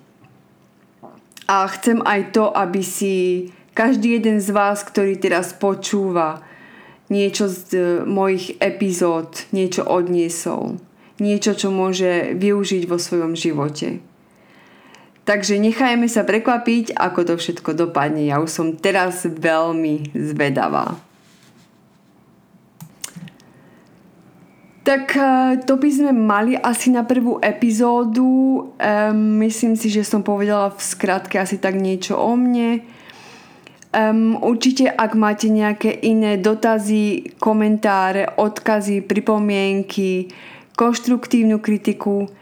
A 1.45 1.69
chcem 1.69 2.01
aj 2.01 2.33
to, 2.33 2.49
aby 2.49 2.81
si 2.81 3.15
každý 3.77 4.17
jeden 4.19 4.41
z 4.41 4.51
vás, 4.57 4.81
ktorý 4.81 5.21
teraz 5.21 5.53
počúva 5.53 6.41
niečo 7.11 7.51
z 7.51 7.59
e, 7.75 7.81
mojich 8.07 8.57
epizód, 8.63 9.51
niečo 9.51 9.83
odniesol. 9.83 10.79
Niečo, 11.21 11.53
čo 11.53 11.69
môže 11.69 12.33
využiť 12.35 12.89
vo 12.89 12.97
svojom 12.97 13.37
živote. 13.37 14.01
Takže 15.29 15.61
nechajme 15.61 16.09
sa 16.09 16.27
prekvapiť, 16.27 16.97
ako 16.97 17.21
to 17.23 17.35
všetko 17.37 17.77
dopadne. 17.77 18.27
Ja 18.27 18.41
už 18.43 18.51
som 18.51 18.67
teraz 18.75 19.29
veľmi 19.29 20.17
zvedavá. 20.17 20.99
Tak 24.81 25.15
eh, 25.15 25.61
to 25.69 25.77
by 25.77 25.91
sme 25.93 26.13
mali 26.17 26.57
asi 26.57 26.91
na 26.91 27.07
prvú 27.07 27.39
epizódu. 27.39 28.27
Um, 28.75 29.39
myslím 29.45 29.77
si, 29.77 29.87
že 29.87 30.03
som 30.03 30.25
povedala 30.25 30.73
v 30.73 30.81
skratke 30.83 31.39
asi 31.39 31.61
tak 31.61 31.77
niečo 31.79 32.19
o 32.19 32.35
mne. 32.35 32.83
Um, 33.95 34.35
určite, 34.43 34.91
ak 34.91 35.15
máte 35.15 35.47
nejaké 35.47 35.95
iné 36.07 36.39
dotazy, 36.43 37.35
komentáre, 37.43 38.35
odkazy, 38.39 39.03
pripomienky, 39.03 40.31
konštruktívnu 40.81 41.61
kritiku, 41.61 42.33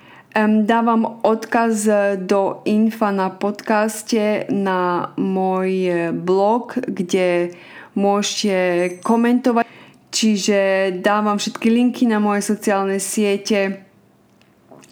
dávam 0.63 1.19
odkaz 1.27 1.91
do 2.23 2.63
infa 2.63 3.11
na 3.11 3.35
podcaste 3.35 4.47
na 4.47 5.11
môj 5.19 6.15
blog, 6.15 6.79
kde 6.87 7.59
môžete 7.99 9.03
komentovať 9.03 9.67
Čiže 10.09 10.91
dávam 11.05 11.37
všetky 11.37 11.69
linky 11.69 12.09
na 12.09 12.17
moje 12.17 12.41
sociálne 12.41 12.97
siete, 12.97 13.85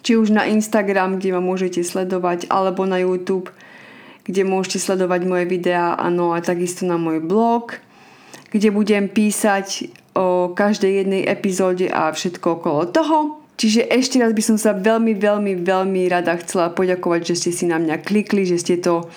či 0.04 0.12
už 0.14 0.28
na 0.28 0.44
Instagram, 0.44 1.16
kde 1.16 1.32
ma 1.32 1.40
môžete 1.40 1.80
sledovať, 1.80 2.52
alebo 2.52 2.84
na 2.84 3.00
YouTube, 3.00 3.48
kde 4.28 4.44
môžete 4.44 4.76
sledovať 4.76 5.24
moje 5.24 5.48
videá, 5.48 5.96
ano 5.96 6.36
a 6.36 6.44
takisto 6.44 6.84
na 6.84 7.00
môj 7.00 7.24
blog, 7.24 7.80
kde 8.52 8.68
budem 8.68 9.08
písať 9.08 9.88
o 10.12 10.52
každej 10.52 11.04
jednej 11.04 11.22
epizóde 11.24 11.88
a 11.88 12.12
všetko 12.12 12.60
okolo 12.60 12.82
toho. 12.92 13.35
Čiže 13.56 13.88
ešte 13.88 14.20
raz 14.20 14.36
by 14.36 14.42
som 14.44 14.56
sa 14.60 14.76
veľmi, 14.76 15.16
veľmi, 15.16 15.64
veľmi 15.64 16.02
rada 16.12 16.36
chcela 16.44 16.68
poďakovať, 16.76 17.32
že 17.32 17.34
ste 17.40 17.50
si 17.56 17.64
na 17.64 17.80
mňa 17.80 18.04
klikli, 18.04 18.44
že 18.44 18.60
ste 18.60 18.76
to, 18.76 19.08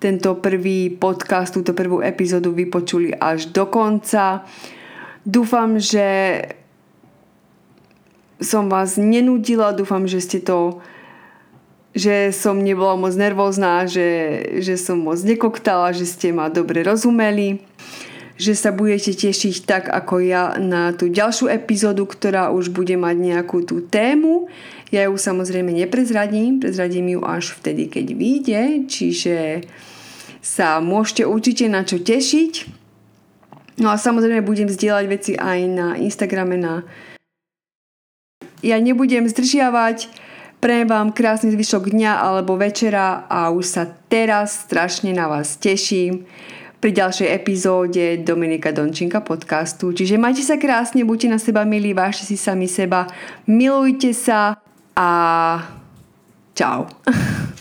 tento 0.00 0.32
prvý 0.40 0.88
podcast, 0.88 1.52
túto 1.52 1.76
prvú 1.76 2.00
epizódu 2.00 2.56
vypočuli 2.56 3.12
až 3.12 3.52
do 3.52 3.68
konca. 3.68 4.48
Dúfam, 5.28 5.76
že 5.76 6.40
som 8.40 8.72
vás 8.72 8.96
nenudila, 8.96 9.76
dúfam, 9.76 10.08
že 10.08 10.24
ste 10.24 10.40
to 10.40 10.80
že 11.90 12.30
som 12.30 12.62
nebola 12.62 12.94
moc 12.94 13.10
nervózna, 13.18 13.82
že, 13.90 14.46
že 14.62 14.78
som 14.78 15.02
moc 15.02 15.18
nekoktala, 15.26 15.90
že 15.90 16.06
ste 16.06 16.30
ma 16.30 16.46
dobre 16.46 16.86
rozumeli, 16.86 17.66
že 18.40 18.56
sa 18.56 18.72
budete 18.72 19.12
tešiť 19.12 19.68
tak 19.68 19.84
ako 19.92 20.24
ja 20.24 20.56
na 20.56 20.96
tú 20.96 21.12
ďalšiu 21.12 21.52
epizódu, 21.52 22.08
ktorá 22.08 22.48
už 22.48 22.72
bude 22.72 22.96
mať 22.96 23.16
nejakú 23.20 23.68
tú 23.68 23.84
tému. 23.84 24.48
Ja 24.88 25.04
ju 25.04 25.20
samozrejme 25.20 25.68
neprezradím, 25.76 26.56
prezradím 26.56 27.12
ju 27.12 27.20
až 27.20 27.52
vtedy, 27.60 27.92
keď 27.92 28.06
vyjde, 28.16 28.62
čiže 28.88 29.36
sa 30.40 30.80
môžete 30.80 31.28
určite 31.28 31.68
na 31.68 31.84
čo 31.84 32.00
tešiť. 32.00 32.80
No 33.84 33.92
a 33.92 34.00
samozrejme 34.00 34.40
budem 34.40 34.72
zdieľať 34.72 35.04
veci 35.04 35.32
aj 35.36 35.58
na 35.68 35.88
Instagrame 36.00 36.56
na 36.56 36.88
ja 38.60 38.76
nebudem 38.76 39.24
zdržiavať, 39.24 40.28
Prajem 40.60 40.92
vám 40.92 41.16
krásny 41.16 41.56
zvyšok 41.56 41.88
dňa 41.88 42.20
alebo 42.20 42.52
večera 42.52 43.24
a 43.32 43.48
už 43.48 43.64
sa 43.64 43.88
teraz 44.12 44.68
strašne 44.68 45.16
na 45.16 45.24
vás 45.24 45.56
teším 45.56 46.28
pri 46.80 46.96
ďalšej 46.96 47.28
epizóde 47.28 48.24
Dominika 48.24 48.72
Dončinka 48.72 49.20
podcastu. 49.20 49.92
Čiže 49.92 50.16
majte 50.16 50.40
sa 50.40 50.56
krásne, 50.56 51.04
buďte 51.04 51.28
na 51.28 51.38
seba 51.38 51.68
milí, 51.68 51.92
vážte 51.92 52.24
si 52.24 52.40
sami 52.40 52.64
seba, 52.66 53.04
milujte 53.44 54.16
sa 54.16 54.56
a 54.96 55.08
čau. 56.56 56.88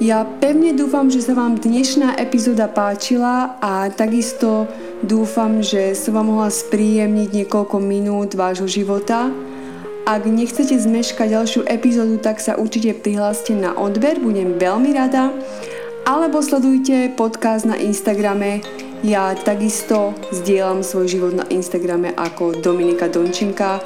Ja 0.00 0.24
pevne 0.24 0.72
dúfam, 0.72 1.12
že 1.12 1.20
sa 1.20 1.36
vám 1.36 1.60
dnešná 1.60 2.16
epizóda 2.16 2.72
páčila 2.72 3.60
a 3.60 3.84
takisto 3.92 4.64
dúfam, 5.04 5.60
že 5.60 5.92
som 5.92 6.16
vám 6.16 6.32
mohla 6.32 6.48
spríjemniť 6.48 7.28
niekoľko 7.28 7.76
minút 7.84 8.32
vášho 8.32 8.64
života. 8.64 9.28
Ak 10.08 10.24
nechcete 10.24 10.72
zmeškať 10.72 11.36
ďalšiu 11.36 11.60
epizódu, 11.68 12.16
tak 12.16 12.40
sa 12.40 12.56
určite 12.56 12.96
prihláste 12.96 13.52
na 13.52 13.76
odber, 13.76 14.16
budem 14.16 14.56
veľmi 14.56 14.88
rada. 14.96 15.36
Alebo 16.04 16.44
sledujte 16.44 17.12
podcast 17.16 17.64
na 17.64 17.76
Instagrame. 17.80 18.60
Ja 19.00 19.32
takisto 19.32 20.12
zdieľam 20.30 20.84
svoj 20.84 21.06
život 21.08 21.32
na 21.32 21.48
Instagrame 21.48 22.12
ako 22.16 22.60
Dominika 22.60 23.08
Dončinka. 23.08 23.80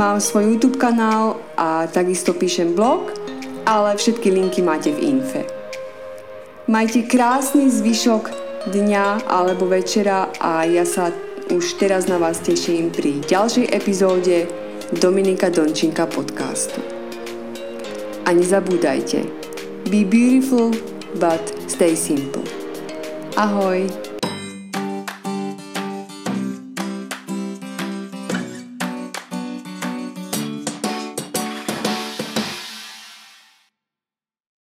Mám 0.00 0.22
svoj 0.24 0.56
YouTube 0.56 0.80
kanál 0.80 1.40
a 1.60 1.84
takisto 1.90 2.32
píšem 2.32 2.72
blog 2.72 3.20
ale 3.70 3.96
všetky 3.96 4.30
linky 4.30 4.60
máte 4.62 4.92
v 4.92 4.98
infe. 4.98 5.46
Majte 6.70 7.06
krásny 7.06 7.70
zvyšok 7.70 8.30
dňa 8.70 9.30
alebo 9.30 9.66
večera 9.66 10.30
a 10.38 10.66
ja 10.66 10.82
sa 10.82 11.10
už 11.50 11.78
teraz 11.78 12.06
na 12.06 12.18
vás 12.18 12.38
teším 12.38 12.94
pri 12.94 13.22
ďalšej 13.26 13.70
epizóde 13.74 14.46
Dominika 14.94 15.50
Dončinka 15.50 16.06
podcastu. 16.06 16.78
A 18.26 18.30
nezabúdajte, 18.30 19.26
be 19.90 20.06
beautiful, 20.06 20.70
but 21.18 21.70
stay 21.70 21.94
simple. 21.94 22.42
Ahoj! 23.34 24.09